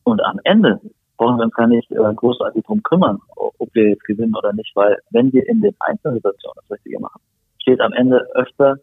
[0.03, 0.79] Und am Ende
[1.17, 4.75] brauchen wir uns gar nicht äh, großartig drum kümmern, ob wir jetzt gewinnen oder nicht,
[4.75, 7.21] weil wenn wir in den einzelnen Situationen das Richtige machen,
[7.61, 8.77] steht am Ende öfter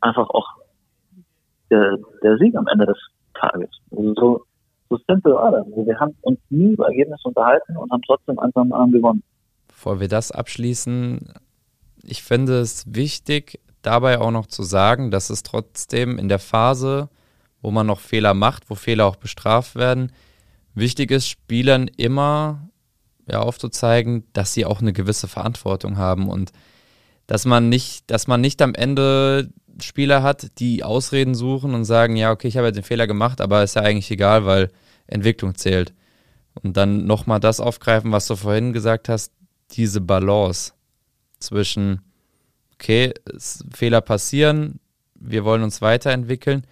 [0.00, 0.46] einfach auch
[1.70, 2.98] der, der Sieg am Ende des
[3.34, 3.70] Tages.
[3.90, 4.44] Also so,
[4.88, 5.66] so simpel war das.
[5.66, 9.22] Also wir haben uns nie über Ergebnisse unterhalten und haben trotzdem einfach am gewonnen.
[9.68, 11.32] Bevor wir das abschließen,
[12.02, 17.08] ich finde es wichtig, dabei auch noch zu sagen, dass es trotzdem in der Phase,
[17.62, 20.12] wo man noch Fehler macht, wo Fehler auch bestraft werden,
[20.74, 22.68] wichtig ist, Spielern immer
[23.30, 26.52] ja, aufzuzeigen, dass sie auch eine gewisse Verantwortung haben und
[27.26, 29.50] dass man nicht, dass man nicht am Ende
[29.80, 33.40] Spieler hat, die Ausreden suchen und sagen, ja, okay, ich habe jetzt den Fehler gemacht,
[33.40, 34.70] aber ist ja eigentlich egal, weil
[35.06, 35.92] Entwicklung zählt.
[36.62, 39.32] Und dann nochmal das aufgreifen, was du vorhin gesagt hast,
[39.72, 40.72] diese Balance
[41.38, 42.00] zwischen,
[42.74, 43.14] okay,
[43.72, 44.80] Fehler passieren,
[45.14, 46.64] wir wollen uns weiterentwickeln,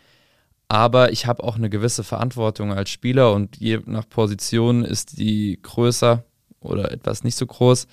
[0.68, 5.60] aber ich habe auch eine gewisse Verantwortung als Spieler und je nach Position ist die
[5.62, 6.24] größer
[6.60, 7.86] oder etwas nicht so groß.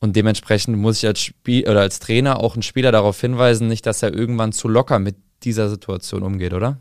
[0.00, 3.84] Und dementsprechend muss ich als Spiel oder als Trainer auch einen Spieler darauf hinweisen, nicht,
[3.86, 6.78] dass er irgendwann zu locker mit dieser Situation umgeht, oder?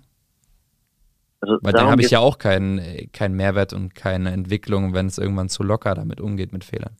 [1.41, 5.17] Also Weil dann habe ich ja auch keinen, keinen Mehrwert und keine Entwicklung, wenn es
[5.17, 6.95] irgendwann zu locker damit umgeht mit Fehlern.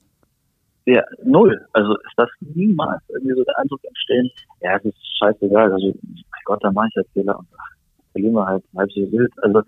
[0.86, 1.66] Ja, null.
[1.74, 4.30] Also ist das niemals irgendwie so der Eindruck entstehen,
[4.62, 7.76] ja, es ist scheißegal, also mein Gott, da mache ich halt Fehler und ach,
[8.14, 9.32] verlieren wir halt halb so wild.
[9.42, 9.62] Also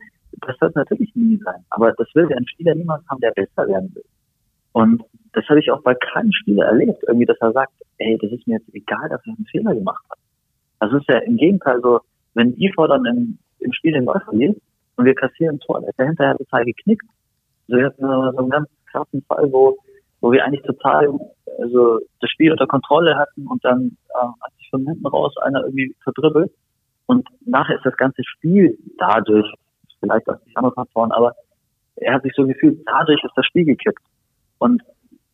[0.48, 1.66] das wird natürlich nie sein.
[1.72, 4.06] Aber das will ein Spieler niemals haben, der besser werden will.
[4.72, 5.04] Und
[5.34, 8.48] das habe ich auch bei keinem Spieler erlebt, irgendwie, dass er sagt, ey, das ist
[8.48, 10.18] mir jetzt egal, dass er einen Fehler gemacht hat.
[10.80, 12.00] Das ist ja im Gegenteil so,
[12.34, 14.58] wenn die dann im, im Spiel den Ball verliert
[14.96, 17.06] und wir kassieren ein Tor, der hinterher total geknickt.
[17.68, 19.78] Also wir hatten so einen ganz krassen Fall, wo,
[20.22, 21.10] wo wir eigentlich total
[21.62, 25.64] also das Spiel unter Kontrolle hatten und dann äh, hat sich von hinten raus einer
[25.64, 26.52] irgendwie verdribbelt
[27.08, 29.52] und nachher ist das ganze Spiel dadurch,
[30.00, 31.36] vielleicht auch nicht andere Faktoren, aber
[31.98, 34.02] er hat sich so gefühlt, dadurch ist das Spiel gekippt.
[34.60, 34.82] Und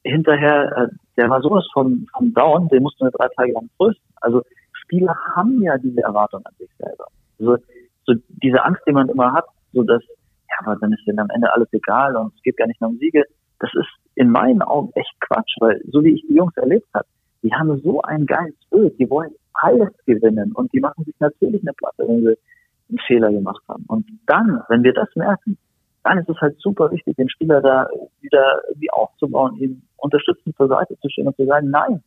[0.03, 4.05] hinterher, äh, der war sowas von, von down, den mussten wir drei Tage lang trösten.
[4.21, 7.07] Also Spieler haben ja diese Erwartung an sich selber.
[7.39, 7.57] Also,
[8.05, 11.29] so diese Angst, die man immer hat, so dass, ja, aber dann ist denen am
[11.33, 13.23] Ende alles egal und es geht gar nicht mehr um Siege.
[13.59, 17.07] Das ist in meinen Augen echt Quatsch, weil so wie ich die Jungs erlebt habe,
[17.41, 21.61] die haben so ein geiles Bild, die wollen alles gewinnen und die machen sich natürlich
[21.61, 22.37] eine Platte, wenn sie
[22.89, 23.85] einen Fehler gemacht haben.
[23.87, 25.57] Und dann, wenn wir das merken,
[26.05, 27.87] dann ist es halt super wichtig, den Spieler da
[28.21, 32.03] wieder irgendwie aufzubauen, ihm unterstützend zur Seite zu stehen und zu sagen, nein,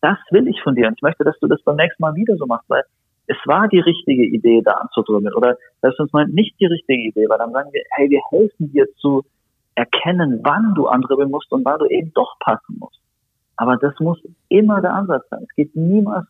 [0.00, 2.34] das will ich von dir und ich möchte, dass du das beim nächsten Mal wieder
[2.36, 2.82] so machst, weil
[3.26, 7.02] es war die richtige Idee, da anzudrücken oder das ist uns mal nicht die richtige
[7.08, 9.22] Idee, weil dann sagen wir, hey, wir helfen dir zu
[9.74, 13.00] erkennen, wann du andribbeln musst und wann du eben doch passen musst.
[13.56, 14.18] Aber das muss
[14.48, 15.44] immer der Ansatz sein.
[15.46, 16.26] Es geht niemals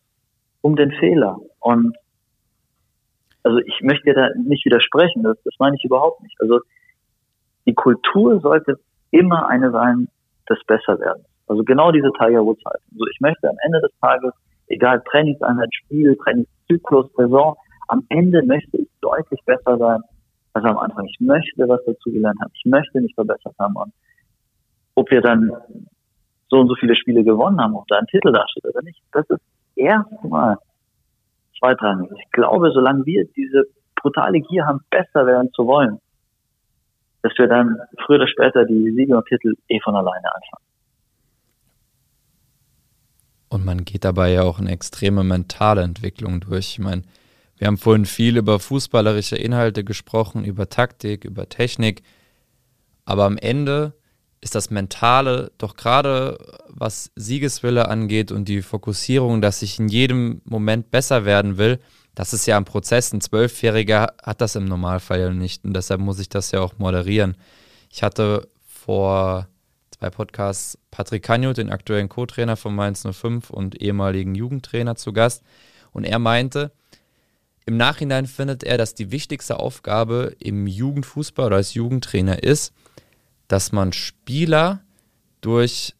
[0.60, 1.38] um den Fehler.
[1.60, 1.96] Und
[3.44, 6.34] also ich möchte da nicht widersprechen, das, das meine ich überhaupt nicht.
[6.40, 6.60] Also
[7.66, 8.78] die Kultur sollte
[9.10, 10.08] immer eine sein,
[10.48, 11.26] des Besserwerdens.
[11.46, 12.84] Also genau diese Tiger Woods halten.
[12.92, 14.32] Also ich möchte am Ende des Tages,
[14.68, 17.56] egal Trainingseinheit, Spiel, Trainingszyklus, Saison,
[17.88, 20.00] am Ende möchte ich deutlich besser sein
[20.52, 21.06] als am Anfang.
[21.06, 22.52] Ich möchte was dazugelernt haben.
[22.54, 23.74] Ich möchte mich verbessert haben.
[23.74, 23.92] Und
[24.94, 25.50] ob wir dann
[26.48, 29.28] so und so viele Spiele gewonnen haben, ob da ein Titel dasteht oder nicht, das
[29.30, 29.42] ist
[29.76, 30.56] erstmal
[31.58, 32.10] zweitrangig.
[32.16, 33.64] Ich glaube, solange wir diese
[33.96, 35.98] brutale Gier haben, besser werden zu wollen,
[37.22, 40.64] dass wir dann früher oder später die Siege und Titel eh von alleine anfangen.
[43.48, 46.70] Und man geht dabei ja auch eine extreme mentale Entwicklung durch.
[46.70, 47.02] Ich meine,
[47.58, 52.02] wir haben vorhin viel über fußballerische Inhalte gesprochen, über Taktik, über Technik.
[53.04, 53.94] Aber am Ende
[54.40, 60.40] ist das Mentale doch gerade, was Siegeswille angeht und die Fokussierung, dass ich in jedem
[60.44, 61.80] Moment besser werden will,
[62.20, 63.14] das ist ja ein Prozess.
[63.14, 67.34] Ein Zwölfjähriger hat das im Normalfall nicht und deshalb muss ich das ja auch moderieren.
[67.88, 69.48] Ich hatte vor
[69.90, 75.42] zwei Podcasts Patrick Canio, den aktuellen Co-Trainer von Mainz 05 und ehemaligen Jugendtrainer zu Gast
[75.92, 76.72] und er meinte,
[77.64, 82.74] im Nachhinein findet er, dass die wichtigste Aufgabe im Jugendfußball oder als Jugendtrainer ist,
[83.48, 84.80] dass man Spieler
[85.40, 85.94] durch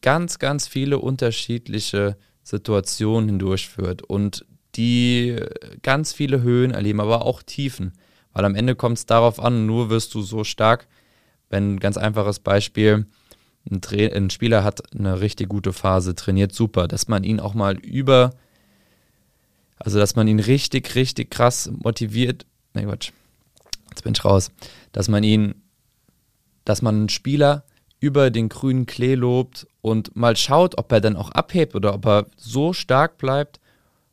[0.00, 4.46] ganz, ganz viele unterschiedliche Situationen hindurchführt und
[4.76, 5.36] die
[5.82, 7.92] ganz viele Höhen erleben, aber auch Tiefen.
[8.32, 10.86] Weil am Ende kommt es darauf an, nur wirst du so stark,
[11.50, 13.06] wenn ganz einfaches Beispiel,
[13.70, 13.80] ein,
[14.14, 18.30] ein, Spieler hat eine richtig gute Phase, trainiert super, dass man ihn auch mal über,
[19.78, 23.10] also dass man ihn richtig, richtig krass motiviert, ne Quatsch,
[23.90, 24.50] jetzt bin ich raus,
[24.92, 25.54] dass man ihn
[26.68, 27.64] dass man einen Spieler
[27.98, 32.06] über den grünen Klee lobt und mal schaut, ob er dann auch abhebt oder ob
[32.06, 33.58] er so stark bleibt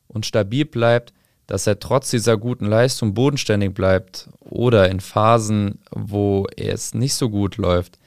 [0.08, 1.12] und stabil bleibt,
[1.46, 7.30] dass er trotz dieser guten Leistung bodenständig bleibt oder in Phasen, wo es nicht so
[7.30, 7.98] gut läuft,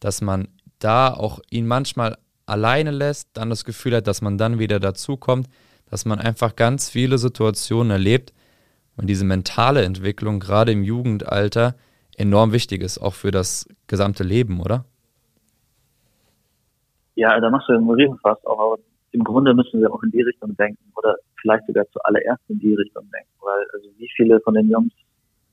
[0.00, 0.48] dass man
[0.78, 5.48] da auch ihn manchmal alleine lässt, dann das Gefühl hat, dass man dann wieder dazukommt,
[5.90, 8.32] dass man einfach ganz viele Situationen erlebt
[8.96, 11.74] und diese mentale Entwicklung gerade im Jugendalter
[12.16, 14.84] enorm wichtig ist, auch für das gesamte Leben, oder?
[17.14, 18.78] Ja, da machst du einen Riesenfass auch, aber
[19.16, 22.74] im Grunde müssen wir auch in die Richtung denken oder vielleicht sogar zuallererst in die
[22.74, 24.92] Richtung denken, weil also wie viele von den Jungs,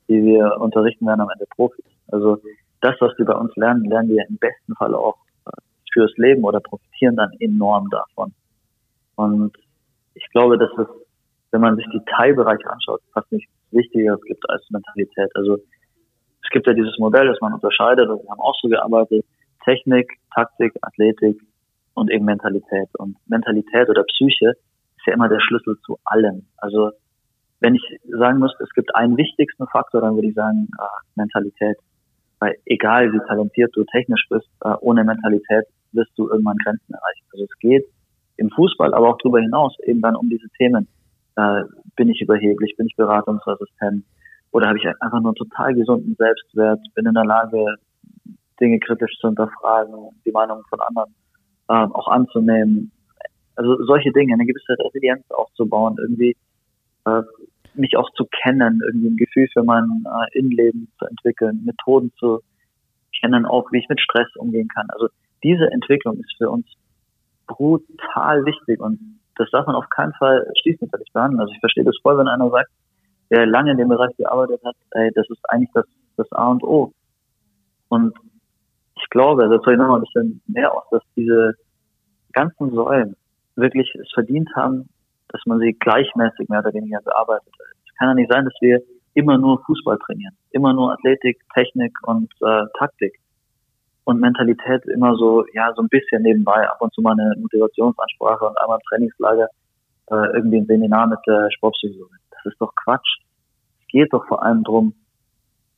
[0.09, 1.85] die wir unterrichten, werden am Ende Profis.
[2.09, 2.39] Also
[2.81, 5.51] das, was die bei uns lernen, lernen wir im besten Fall auch äh,
[5.93, 8.33] fürs Leben oder profitieren dann enorm davon.
[9.15, 9.55] Und
[10.15, 10.87] ich glaube, dass es,
[11.51, 15.31] wenn man sich die Teilbereiche anschaut, fast nichts Wichtigeres gibt als Mentalität.
[15.35, 15.57] Also
[16.43, 19.25] es gibt ja dieses Modell, das man unterscheidet, und wir haben auch so gearbeitet,
[19.63, 21.39] Technik, Taktik, Athletik
[21.93, 22.89] und eben Mentalität.
[22.97, 24.51] Und Mentalität oder Psyche
[24.97, 26.47] ist ja immer der Schlüssel zu allem.
[26.57, 26.91] Also
[27.59, 30.83] wenn ich sagen müsste, es gibt einen wichtigsten Faktor, dann würde ich sagen äh,
[31.15, 31.77] Mentalität.
[32.39, 37.25] Weil egal wie talentiert du technisch bist, äh, ohne Mentalität wirst du irgendwann Grenzen erreichen.
[37.31, 37.85] Also es geht
[38.37, 40.87] im Fußball, aber auch darüber hinaus eben dann um diese Themen.
[41.35, 41.63] Äh,
[41.95, 44.03] bin ich überheblich, bin ich beratungsresistent,
[44.51, 47.65] oder habe ich einfach nur einen total gesunden Selbstwert, bin in der Lage,
[48.59, 51.13] Dinge kritisch zu hinterfragen, die Meinung von anderen
[51.73, 52.91] ähm, auch anzunehmen.
[53.55, 56.35] Also solche Dinge, eine gewisse Resilienz aufzubauen, irgendwie
[57.05, 57.21] äh,
[57.75, 62.41] mich auch zu kennen, irgendwie ein Gefühl für mein äh, Innenleben zu entwickeln, Methoden zu
[63.19, 64.87] kennen, auch wie ich mit Stress umgehen kann.
[64.89, 65.07] Also
[65.43, 66.65] diese Entwicklung ist für uns
[67.47, 71.41] brutal wichtig und das darf man auf keinen Fall schließlich behandeln.
[71.41, 72.69] Also ich verstehe das voll, wenn einer sagt,
[73.31, 75.85] der lange in dem Bereich gearbeitet hat, ey, das ist eigentlich das,
[76.17, 76.93] das A und O.
[77.89, 78.13] Und
[78.95, 81.55] ich glaube, das soll ich nochmal ein bisschen mehr aus, dass diese
[82.33, 83.15] ganzen Säulen
[83.55, 84.89] wirklich es verdient haben,
[85.29, 87.51] dass man sie gleichmäßig mehr oder weniger bearbeitet.
[87.85, 88.81] Es kann ja nicht sein, dass wir
[89.13, 93.19] immer nur Fußball trainieren, immer nur Athletik, Technik und äh, Taktik
[94.05, 98.45] und Mentalität immer so, ja, so ein bisschen nebenbei, ab und zu mal eine Motivationsansprache
[98.45, 99.47] und einmal ein Trainingslager,
[100.11, 102.15] äh, irgendwie ein Seminar mit der Sportpsychologie.
[102.31, 103.19] Das ist doch Quatsch.
[103.81, 104.93] Es geht doch vor allem darum,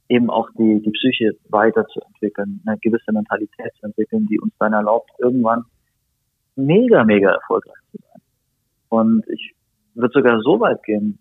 [0.07, 5.09] eben auch die, die Psyche weiterzuentwickeln, eine gewisse Mentalität zu entwickeln, die uns dann erlaubt,
[5.19, 5.65] irgendwann
[6.55, 8.21] mega, mega erfolgreich zu sein.
[8.89, 9.53] Und ich
[9.93, 11.19] würde sogar so weit gehen,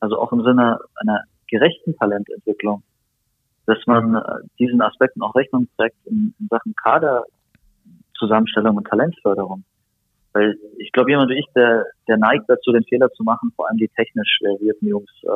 [0.00, 2.82] also auch im Sinne einer gerechten Talententwicklung,
[3.66, 4.20] dass man äh,
[4.58, 9.64] diesen Aspekten auch Rechnung trägt in, in Sachen Kaderzusammenstellung und Talentförderung.
[10.32, 13.68] Weil ich glaube, jemand wie ich, der, der neigt dazu, den Fehler zu machen, vor
[13.68, 15.28] allem die technisch versierten Jungs äh,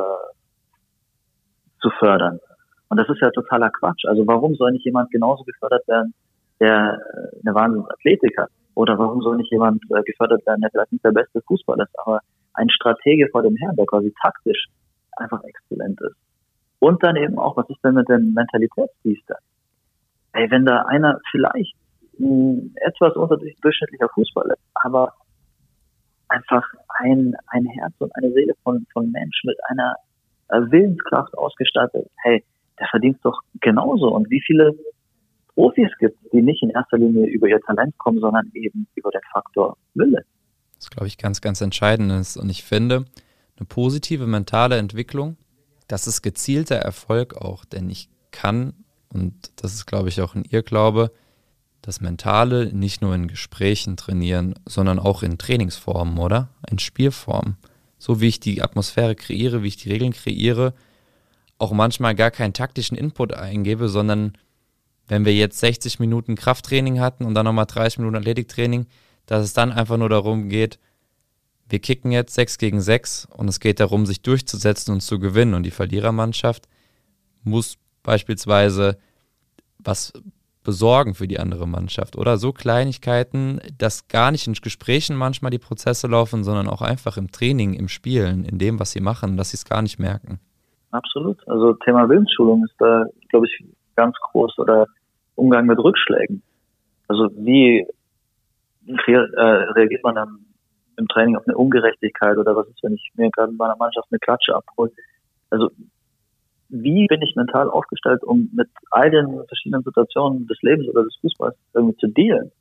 [1.80, 2.38] zu fördern.
[2.88, 4.05] Und das ist ja totaler Quatsch.
[4.05, 6.12] Also warum soll nicht jemand genauso gefördert werden,
[6.59, 8.51] der äh, eine Wahnsinnsathletik hat?
[8.74, 11.98] Oder warum soll nicht jemand äh, gefördert werden, der vielleicht nicht der beste Fußballer ist,
[11.98, 12.20] aber
[12.54, 14.66] ein Stratege vor dem Herrn, der quasi taktisch
[15.16, 16.16] einfach exzellent ist?
[16.78, 19.36] Und dann eben auch, was ist denn mit dem Mentalitätsbiester?
[20.32, 21.74] Ey, wenn da einer vielleicht
[22.18, 25.14] ein etwas unterdurchschnittlicher Fußballer ist, aber
[26.28, 26.64] einfach
[27.00, 29.96] ein, ein Herz und eine Seele von, von Mensch mit einer
[30.48, 32.44] äh, Willenskraft ausgestattet, hey,
[32.78, 34.08] der verdient doch genauso.
[34.14, 34.74] Und wie viele
[35.61, 39.20] Profis gibt, die nicht in erster Linie über ihr Talent kommen, sondern eben über den
[39.32, 40.24] Faktor Wille.
[40.76, 42.36] Das ist, glaube ich, ganz, ganz entscheidend ist.
[42.36, 43.04] Und ich finde,
[43.58, 45.36] eine positive mentale Entwicklung
[45.90, 48.74] das ist gezielter Erfolg auch, denn ich kann,
[49.12, 51.11] und das ist, glaube ich, auch in ihr Glaube,
[51.82, 56.50] das Mentale nicht nur in Gesprächen trainieren, sondern auch in Trainingsformen, oder?
[56.70, 57.56] In Spielformen.
[57.98, 60.74] So wie ich die Atmosphäre kreiere, wie ich die Regeln kreiere,
[61.58, 64.38] auch manchmal gar keinen taktischen Input eingebe, sondern
[65.11, 68.86] wenn wir jetzt 60 Minuten Krafttraining hatten und dann nochmal 30 Minuten Athletiktraining,
[69.26, 70.78] dass es dann einfach nur darum geht,
[71.68, 75.54] wir kicken jetzt 6 gegen 6 und es geht darum, sich durchzusetzen und zu gewinnen.
[75.54, 76.68] Und die Verlierermannschaft
[77.42, 78.98] muss beispielsweise
[79.78, 80.12] was
[80.62, 82.16] besorgen für die andere Mannschaft.
[82.16, 87.16] Oder so Kleinigkeiten, dass gar nicht in Gesprächen manchmal die Prozesse laufen, sondern auch einfach
[87.16, 90.38] im Training, im Spielen, in dem, was sie machen, dass sie es gar nicht merken.
[90.92, 91.38] Absolut.
[91.48, 93.64] Also Thema Willensschulung ist da, glaube ich,
[93.96, 94.86] ganz groß oder
[95.41, 96.43] Umgang mit Rückschlägen.
[97.09, 97.86] Also wie
[98.86, 99.16] äh,
[99.74, 100.38] reagiert man dann
[100.97, 104.09] im Training auf eine Ungerechtigkeit oder was ist, wenn ich mir gerade in meiner Mannschaft
[104.11, 104.93] eine Klatsche abhole.
[105.49, 105.70] Also
[106.68, 111.16] wie bin ich mental aufgestellt, um mit all den verschiedenen Situationen des Lebens oder des
[111.20, 112.53] Fußballs irgendwie zu dealen?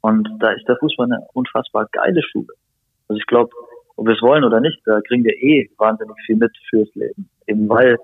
[0.00, 2.54] Und da ist der Fußball eine unfassbar geile Schule.
[3.08, 3.50] Also ich glaube,
[3.96, 7.28] ob wir es wollen oder nicht, da kriegen wir eh wahnsinnig viel mit fürs Leben.
[7.46, 7.98] Eben weil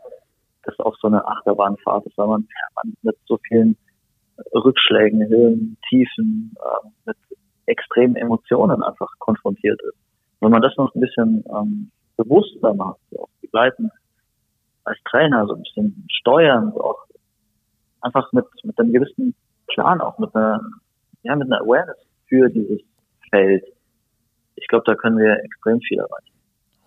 [0.64, 3.76] das auch so eine Achterbahnfahrt ist, weil man, man mit so vielen
[4.54, 7.16] Rückschlägen, Höhen, Tiefen, äh, mit
[7.66, 9.96] extremen Emotionen einfach konfrontiert ist.
[10.40, 13.90] Wenn man das noch ein bisschen ähm, bewusster macht, so auch begleiten
[14.84, 16.98] als Trainer, so ein bisschen steuern, so auch
[18.00, 19.34] einfach mit, mit einem gewissen
[19.68, 20.60] Plan, auch mit einer,
[21.22, 22.80] ja, mit einer Awareness für dieses
[23.30, 23.64] Feld.
[24.56, 26.32] Ich glaube, da können wir extrem viel erreichen.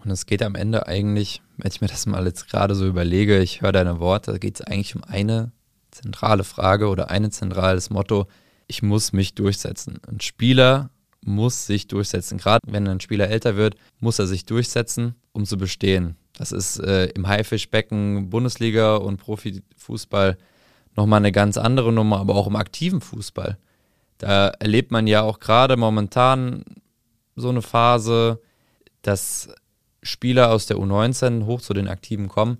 [0.03, 3.39] Und es geht am Ende eigentlich, wenn ich mir das mal jetzt gerade so überlege,
[3.39, 5.51] ich höre deine Worte, da geht es eigentlich um eine
[5.95, 8.27] zentrale Frage oder ein zentrales Motto,
[8.67, 9.99] ich muss mich durchsetzen.
[10.07, 10.89] Ein Spieler
[11.21, 12.37] muss sich durchsetzen.
[12.37, 16.17] Gerade wenn ein Spieler älter wird, muss er sich durchsetzen, um zu bestehen.
[16.37, 20.37] Das ist äh, im Haifischbecken Bundesliga und Profifußball
[20.95, 23.57] nochmal eine ganz andere Nummer, aber auch im aktiven Fußball.
[24.17, 26.63] Da erlebt man ja auch gerade momentan
[27.35, 28.41] so eine Phase,
[29.01, 29.49] dass
[30.03, 32.59] Spieler aus der U19 hoch zu den Aktiven kommen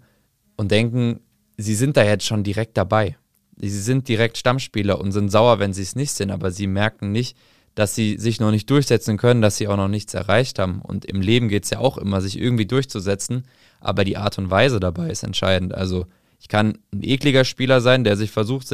[0.58, 1.22] und denken,
[1.58, 3.18] sie sind da jetzt schon direkt dabei
[3.58, 7.12] sie sind direkt Stammspieler und sind sauer, wenn sie es nicht sind, aber sie merken
[7.12, 7.38] nicht,
[7.76, 10.82] dass sie sich noch nicht durchsetzen können, dass sie auch noch nichts erreicht haben.
[10.82, 13.44] Und im Leben geht es ja auch immer, sich irgendwie durchzusetzen,
[13.82, 15.74] aber die Art und Weise dabei ist entscheidend.
[15.74, 16.06] Also
[16.40, 18.68] ich kann ein ekliger Spieler sein, der sich versucht,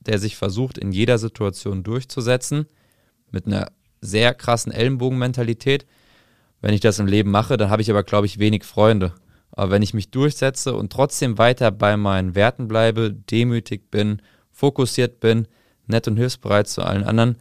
[0.00, 2.66] der sich versucht, in jeder Situation durchzusetzen,
[3.30, 3.68] mit einer
[4.02, 5.86] sehr krassen Ellenbogenmentalität.
[6.60, 9.12] Wenn ich das im Leben mache, dann habe ich aber, glaube ich, wenig Freunde.
[9.56, 15.20] Aber wenn ich mich durchsetze und trotzdem weiter bei meinen Werten bleibe, demütig bin, fokussiert
[15.20, 15.46] bin,
[15.86, 17.38] nett und hilfsbereit zu allen anderen,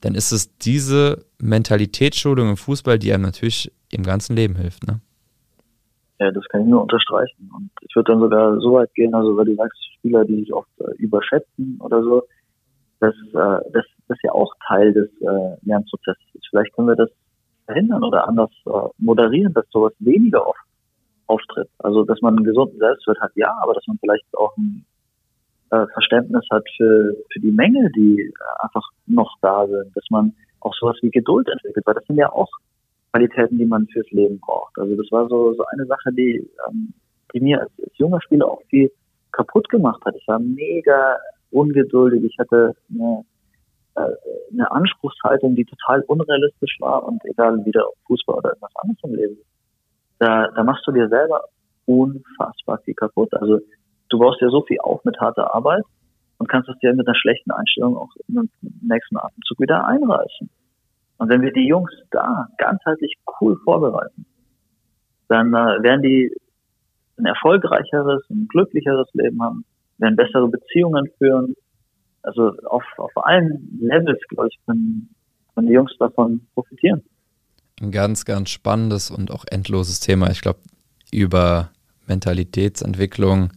[0.00, 4.86] dann ist es diese Mentalitätsschulung im Fußball, die einem natürlich im ganzen Leben hilft.
[4.86, 5.00] Ne?
[6.18, 7.50] Ja, das kann ich nur unterstreichen.
[7.54, 10.52] Und ich würde dann sogar so weit gehen, also weil du sagst, Spieler, die sich
[10.52, 12.22] oft äh, überschätzen oder so,
[13.00, 16.46] dass äh, das, das ja auch Teil des äh, Lernprozesses ist.
[16.50, 17.10] Vielleicht können wir das
[17.66, 20.65] verhindern oder anders äh, moderieren, dass sowas weniger oft
[21.26, 21.68] auftritt.
[21.78, 24.84] Also dass man einen gesunden Selbstwert hat, ja, aber dass man vielleicht auch ein
[25.70, 30.34] äh, Verständnis hat für, für die Menge, die äh, einfach noch da sind, dass man
[30.60, 32.48] auch sowas wie Geduld entwickelt, weil das sind ja auch
[33.12, 34.78] Qualitäten, die man fürs Leben braucht.
[34.78, 36.92] Also das war so, so eine Sache, die, ähm,
[37.34, 38.90] die mir als, als junger Spieler auch viel
[39.32, 40.14] kaputt gemacht hat.
[40.16, 41.16] Ich war mega
[41.50, 43.24] ungeduldig, ich hatte eine,
[43.96, 44.12] äh,
[44.52, 49.14] eine Anspruchshaltung, die total unrealistisch war und egal wie der Fußball oder irgendwas anderes im
[49.14, 49.38] Leben.
[50.18, 51.42] Da, da machst du dir selber
[51.86, 53.32] unfassbar viel kaputt.
[53.34, 53.60] Also
[54.08, 55.84] du baust dir so viel auf mit harter Arbeit
[56.38, 58.48] und kannst es dir mit einer schlechten Einstellung auch im
[58.82, 60.50] nächsten Atemzug wieder einreißen.
[61.18, 64.26] Und wenn wir die Jungs da ganzheitlich cool vorbereiten,
[65.28, 66.34] dann äh, werden die
[67.18, 69.64] ein erfolgreicheres, ein glücklicheres Leben haben,
[69.98, 71.54] werden bessere Beziehungen führen.
[72.22, 75.14] Also auf, auf allen Levels, glaube ich, können,
[75.54, 77.02] können die Jungs davon profitieren.
[77.80, 80.30] Ein ganz, ganz spannendes und auch endloses Thema.
[80.30, 80.60] Ich glaube,
[81.10, 81.70] über
[82.06, 83.52] Mentalitätsentwicklung,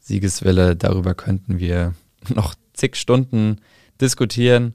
[0.00, 1.94] Siegeswille, darüber könnten wir
[2.34, 3.60] noch zig Stunden
[4.00, 4.74] diskutieren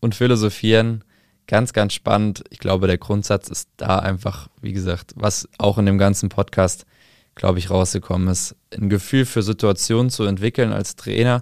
[0.00, 1.04] und philosophieren.
[1.46, 2.44] Ganz, ganz spannend.
[2.50, 6.86] Ich glaube, der Grundsatz ist da einfach, wie gesagt, was auch in dem ganzen Podcast,
[7.34, 11.40] glaube ich, rausgekommen ist, ein Gefühl für Situationen zu entwickeln als Trainer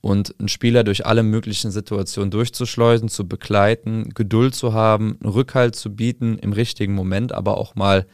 [0.00, 5.94] und einen Spieler durch alle möglichen Situationen durchzuschleusen, zu begleiten, Geduld zu haben, Rückhalt zu
[5.94, 8.06] bieten im richtigen Moment, aber auch mal,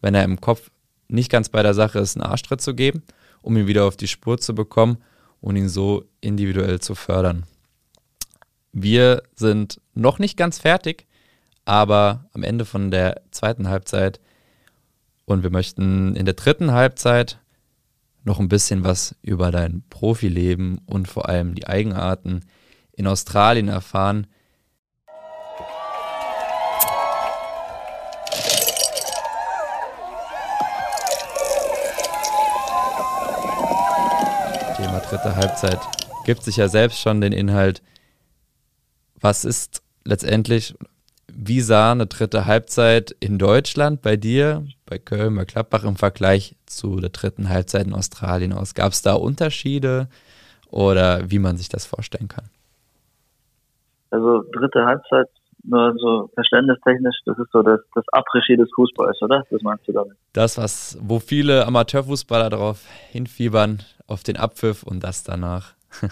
[0.00, 0.70] wenn er im Kopf
[1.08, 3.02] nicht ganz bei der Sache ist, einen Arschtritt zu geben,
[3.40, 4.98] um ihn wieder auf die Spur zu bekommen
[5.40, 7.44] und ihn so individuell zu fördern.
[8.72, 11.06] Wir sind noch nicht ganz fertig,
[11.64, 14.20] aber am Ende von der zweiten Halbzeit
[15.24, 17.38] und wir möchten in der dritten Halbzeit
[18.24, 22.40] noch ein bisschen was über dein Profileben und vor allem die Eigenarten
[22.92, 24.26] in Australien erfahren.
[34.76, 35.80] Thema dritte Halbzeit
[36.24, 37.82] gibt sich ja selbst schon den Inhalt.
[39.20, 40.74] Was ist letztendlich,
[41.32, 46.56] wie sah eine dritte Halbzeit in Deutschland bei dir, bei Köln, bei Klappbach im Vergleich
[46.76, 48.74] zu der dritten Halbzeit in Australien aus?
[48.74, 50.08] Gab es da Unterschiede
[50.70, 52.44] oder wie man sich das vorstellen kann?
[54.10, 55.28] Also dritte Halbzeit,
[55.64, 59.44] nur so verständnistechnisch, das ist so das, das Après-Ski des Fußballs, oder?
[59.50, 60.16] Das meinst du damit?
[60.32, 65.74] Das, was, wo viele Amateurfußballer darauf hinfiebern, auf den Abpfiff und das danach.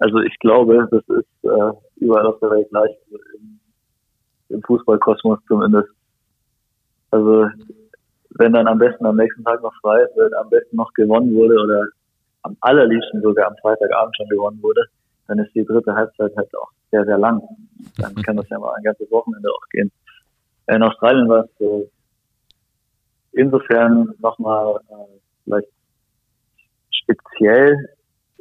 [0.00, 2.90] also ich glaube, das ist äh, überall auf der Welt gleich,
[3.38, 3.60] im,
[4.48, 5.90] im Fußballkosmos zumindest.
[7.10, 7.48] Also
[8.38, 11.34] wenn dann am besten am nächsten Tag noch frei ist, wenn am besten noch gewonnen
[11.34, 11.86] wurde oder
[12.42, 14.82] am allerliebsten sogar am Freitagabend schon gewonnen wurde,
[15.26, 17.42] dann ist die dritte Halbzeit halt auch sehr, sehr lang.
[17.98, 19.90] Dann kann das ja mal ein ganzes Wochenende auch gehen.
[20.68, 21.88] In Australien war es so
[23.32, 25.68] insofern nochmal äh, vielleicht
[26.90, 27.76] speziell,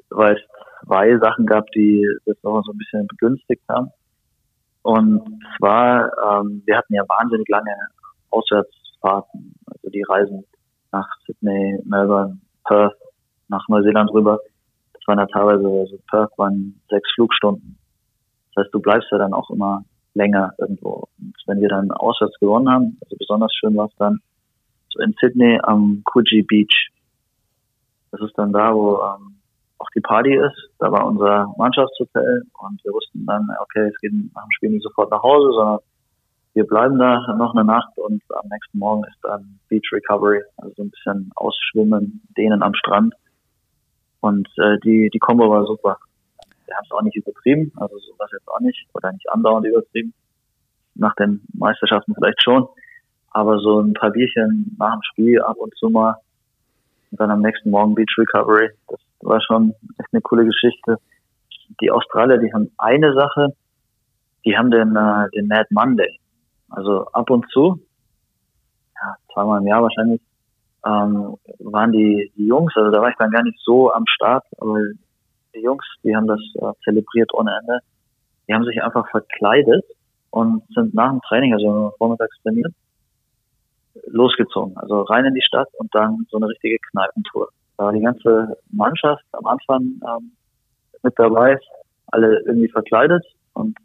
[0.10, 0.42] weil es
[0.86, 3.92] zwei Sachen gab, die das auch so ein bisschen begünstigt haben.
[4.82, 5.22] Und
[5.58, 7.76] zwar, ähm, wir hatten ja wahnsinnig lange
[8.30, 10.44] Auswärtsfahrten, also die Reisen
[10.92, 12.96] nach Sydney, Melbourne, Perth,
[13.48, 14.40] nach Neuseeland rüber.
[14.94, 17.78] Das waren ja teilweise, also Perth waren sechs Flugstunden.
[18.54, 19.84] Das heißt, du bleibst ja dann auch immer
[20.16, 21.08] länger irgendwo.
[21.20, 24.20] Und wenn wir dann auswärts gewonnen haben, also besonders schön war es dann
[24.90, 26.90] so in Sydney am Coogee Beach.
[28.12, 29.36] Das ist dann da, wo ähm,
[29.78, 30.72] auch die Party ist.
[30.80, 34.84] Da war unser Mannschaftshotel und wir wussten dann, okay, es geht nach dem Spiel nicht
[34.84, 35.80] sofort nach Hause, sondern
[36.56, 40.74] wir bleiben da noch eine Nacht und am nächsten Morgen ist dann Beach Recovery, also
[40.78, 43.14] so ein bisschen ausschwimmen, dehnen am Strand.
[44.22, 45.98] Und äh, die, die Kombo war super.
[46.66, 50.14] Wir haben es auch nicht übertrieben, also sowas jetzt auch nicht, oder nicht andauernd übertrieben.
[50.96, 52.68] Nach den Meisterschaften vielleicht schon.
[53.32, 56.16] Aber so ein paar Bierchen nach dem Spiel ab und zu mal
[57.12, 58.70] und dann am nächsten Morgen Beach Recovery.
[58.88, 61.00] Das war schon echt eine coole Geschichte.
[61.82, 63.50] Die Australier, die haben eine Sache,
[64.46, 66.18] die haben den, äh, den Mad Monday.
[66.70, 67.80] Also ab und zu,
[68.96, 70.22] ja, zweimal im Jahr wahrscheinlich,
[70.86, 74.46] ähm, waren die, die Jungs, also da war ich dann gar nicht so am Start,
[74.60, 74.78] aber
[75.56, 77.80] die Jungs, die haben das äh, zelebriert ohne Ende.
[78.48, 79.84] Die haben sich einfach verkleidet
[80.30, 82.74] und sind nach dem Training, also vormittags trainiert,
[84.08, 84.78] losgezogen.
[84.78, 87.50] Also rein in die Stadt und dann so eine richtige Kneipentour.
[87.78, 90.32] Da war die ganze Mannschaft am Anfang ähm,
[91.02, 91.58] mit dabei
[92.08, 93.78] alle irgendwie verkleidet und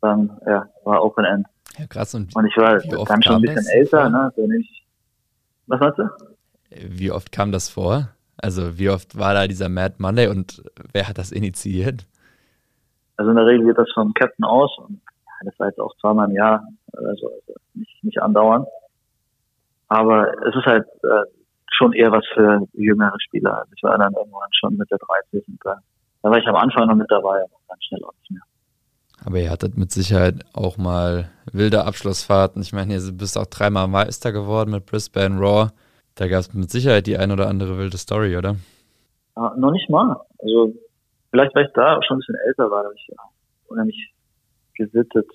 [0.00, 1.46] dann, ja, war Open End.
[1.78, 2.14] Ja, krass.
[2.14, 4.32] Und, und ich war dann schon ein bisschen älter, ne?
[4.36, 4.84] So nicht,
[5.66, 6.08] was meinst du?
[6.70, 8.08] Wie oft kam das vor?
[8.36, 10.62] Also wie oft war da dieser Mad Monday und
[10.92, 12.06] wer hat das initiiert?
[13.16, 15.00] Also in der Regel geht das vom Captain aus und
[15.44, 18.66] das war jetzt auch zweimal im Jahr, also, also nicht, nicht andauernd.
[19.88, 21.24] Aber es ist halt äh,
[21.72, 23.64] schon eher was für jüngere Spieler.
[23.74, 24.98] Ich war dann irgendwann schon mit der
[25.30, 25.78] 30 und da,
[26.22, 28.42] da war ich am Anfang noch mit dabei, aber ganz schnell auch nicht mehr.
[29.24, 32.62] Aber ihr hattet mit Sicherheit auch mal wilde Abschlussfahrten.
[32.62, 35.70] Ich meine, ihr bist auch dreimal Meister geworden mit Brisbane Raw.
[36.14, 38.56] Da gab es mit Sicherheit die ein oder andere wilde Story, oder?
[39.36, 40.20] Ja, noch nicht mal.
[40.38, 40.74] Also
[41.30, 43.08] vielleicht, weil ich da schon ein bisschen älter war, habe ich
[43.66, 44.12] unheimlich
[44.74, 45.28] gesittet.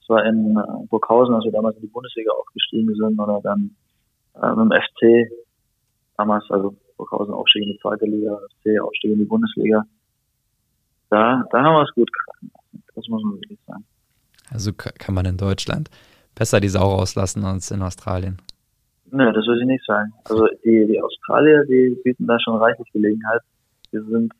[0.00, 3.76] Es war in äh, Burghausen, als wir damals in die Bundesliga aufgestiegen sind, oder dann
[4.40, 5.30] äh, mit FC
[6.16, 9.84] damals, also Burghausen Aufstieg in die zweite Liga, FC Aufstieg in die Bundesliga.
[11.10, 12.54] Da, da haben wir es gut gekriegt.
[12.98, 13.84] Das muss man wirklich sagen.
[14.50, 15.88] Also kann man in Deutschland
[16.34, 18.38] besser die Sau rauslassen als in Australien.
[19.10, 20.12] Nö, das würde ich nicht sagen.
[20.24, 23.40] Also die, die Australier, die bieten da schon reichlich Gelegenheit.
[23.92, 24.32] Wir sind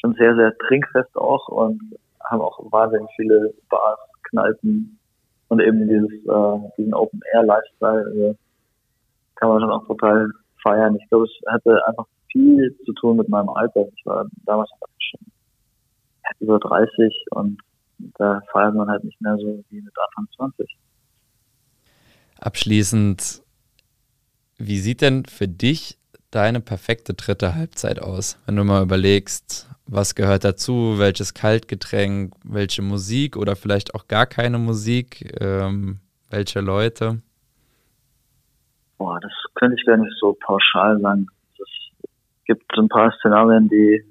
[0.00, 1.80] schon sehr, sehr trinkfest auch und
[2.24, 4.98] haben auch wahnsinnig viele Bars, Kneipen
[5.48, 8.36] und eben dieses, äh, diesen Open-Air-Lifestyle also
[9.36, 10.28] kann man schon auch total
[10.62, 10.96] feiern.
[10.96, 13.86] Ich glaube, es hatte einfach viel zu tun mit meinem Alter.
[13.96, 15.20] Ich war damals schon
[16.40, 17.60] über 30 und
[18.18, 20.76] da feiert man halt nicht mehr so wie mit Anfang 20.
[22.38, 23.42] Abschließend,
[24.58, 25.98] wie sieht denn für dich
[26.30, 28.38] deine perfekte dritte Halbzeit aus?
[28.46, 34.26] Wenn du mal überlegst, was gehört dazu, welches Kaltgetränk, welche Musik oder vielleicht auch gar
[34.26, 37.22] keine Musik, ähm, welche Leute?
[38.98, 41.26] Boah, das könnte ich gar nicht so pauschal sagen.
[41.58, 44.04] Es gibt so ein paar Szenarien, die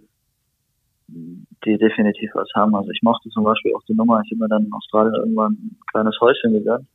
[1.66, 2.76] die definitiv was haben.
[2.76, 5.54] Also ich mochte zum Beispiel auch die Nummer, ich bin mir dann in Australien irgendwann
[5.54, 6.88] ein kleines Häuschen gegangen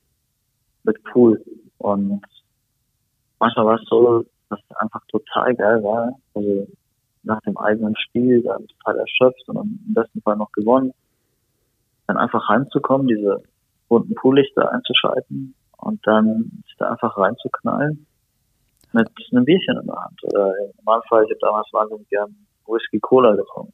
[0.85, 1.43] mit Pool.
[1.79, 2.23] Und
[3.39, 6.13] manchmal war es so, dass es einfach total geil war.
[6.35, 6.67] Also
[7.23, 10.93] nach dem eigenen Spiel, dann total erschöpft und im besten Fall noch gewonnen.
[12.07, 13.43] Dann einfach reinzukommen, diese
[13.89, 18.07] bunten Poollichter einzuschalten und dann sich da einfach reinzuknallen
[18.93, 20.25] mit einem Bierchen in der Hand.
[20.25, 22.35] Oder im Normalfall, ich habe damals wahnsinnig gern
[22.67, 23.73] Whisky Cola getrunken.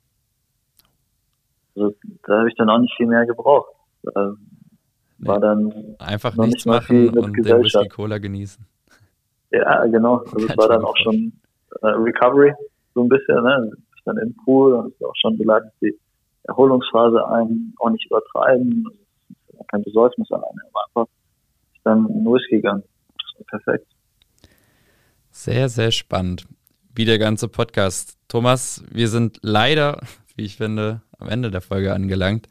[1.75, 1.95] Also,
[2.27, 3.71] da habe ich dann auch nicht viel mehr gebraucht.
[4.03, 4.35] Da
[5.19, 8.65] war dann einfach nichts machen und den Whisky Cola genießen.
[9.53, 10.19] Ja, genau.
[10.19, 11.33] Also es war dann auch schon
[11.83, 12.53] äh, Recovery,
[12.95, 13.71] so ein bisschen, ne?
[13.97, 15.97] Ich dann im Pool und es auch schon geleitet die
[16.45, 18.89] Erholungsphase ein, auch nicht übertreiben,
[19.53, 21.13] also, kein Besäufnis alleine, aber einfach
[21.85, 22.83] dann in Whisky gegangen.
[23.17, 23.87] Das war perfekt.
[25.31, 26.47] Sehr, sehr spannend.
[26.95, 28.19] Wie der ganze Podcast.
[28.29, 30.01] Thomas, wir sind leider,
[30.37, 32.49] wie ich finde, am Ende der Folge angelangt.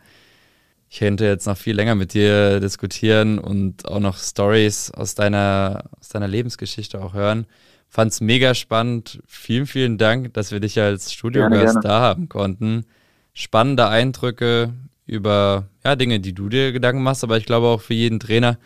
[0.90, 5.86] Ich könnte jetzt noch viel länger mit dir diskutieren und auch noch Stories aus deiner,
[6.00, 7.46] aus deiner Lebensgeschichte auch hören.
[7.88, 9.22] Fand es mega spannend.
[9.26, 12.86] Vielen, vielen Dank, dass wir dich als Studiogast da haben konnten.
[13.34, 14.74] Spannende Eindrücke
[15.06, 18.58] über ja, Dinge, die du dir Gedanken machst, aber ich glaube auch für jeden Trainer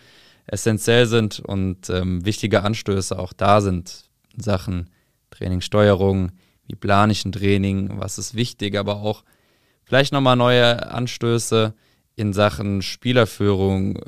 [0.48, 4.04] essentiell sind und ähm, wichtige Anstöße auch da sind
[4.36, 4.90] in Sachen
[5.32, 6.32] Trainingssteuerung,
[6.68, 9.24] wie plane ich ein Training, was ist wichtig, aber auch
[9.86, 11.74] Vielleicht nochmal neue Anstöße
[12.16, 14.00] in Sachen Spielerführung.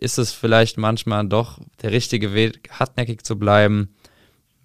[0.00, 3.94] Ist es vielleicht manchmal doch der richtige Weg, hartnäckig zu bleiben?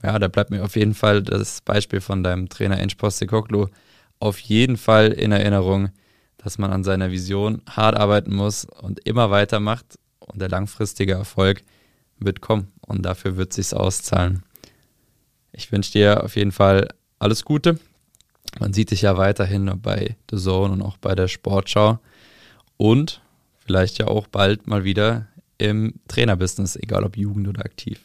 [0.03, 3.67] Ja, da bleibt mir auf jeden Fall das Beispiel von deinem Trainer Ench Postecoglou
[4.19, 5.89] auf jeden Fall in Erinnerung,
[6.37, 11.61] dass man an seiner Vision hart arbeiten muss und immer weitermacht und der langfristige Erfolg
[12.17, 14.41] wird kommen und dafür wird sich's auszahlen.
[15.51, 16.87] Ich wünsche dir auf jeden Fall
[17.19, 17.79] alles Gute
[18.59, 21.99] man sieht dich ja weiterhin bei The Zone und auch bei der Sportschau
[22.77, 23.21] und
[23.57, 28.03] vielleicht ja auch bald mal wieder im Trainerbusiness, egal ob Jugend oder aktiv.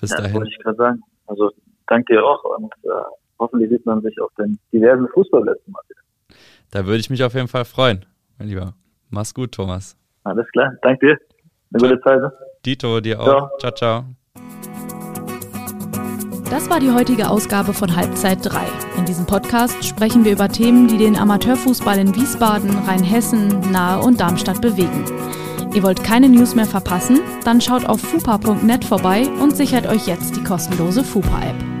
[0.00, 0.34] Bis ja, dahin.
[0.34, 1.02] wollte ich gerade sagen.
[1.26, 1.50] Also
[1.86, 2.88] danke dir auch und äh,
[3.38, 6.36] hoffentlich sieht man sich auf den diversen Fußballplätzen mal wieder.
[6.70, 8.04] Da würde ich mich auf jeden Fall freuen,
[8.38, 8.74] mein Lieber.
[9.10, 9.96] Mach's gut, Thomas.
[10.24, 11.18] Alles klar, danke dir.
[11.72, 12.20] Eine gute Zeit.
[12.20, 12.32] Ne?
[12.64, 13.26] Dito, dir auch.
[13.58, 13.72] Ciao, ciao.
[13.72, 14.04] ciao.
[16.50, 18.60] Das war die heutige Ausgabe von Halbzeit 3.
[18.98, 24.20] In diesem Podcast sprechen wir über Themen, die den Amateurfußball in Wiesbaden, Rheinhessen, Nahe und
[24.20, 25.04] Darmstadt bewegen.
[25.74, 27.20] Ihr wollt keine News mehr verpassen?
[27.44, 31.75] Dann schaut auf fupa.net vorbei und sichert euch jetzt die kostenlose Fupa-App.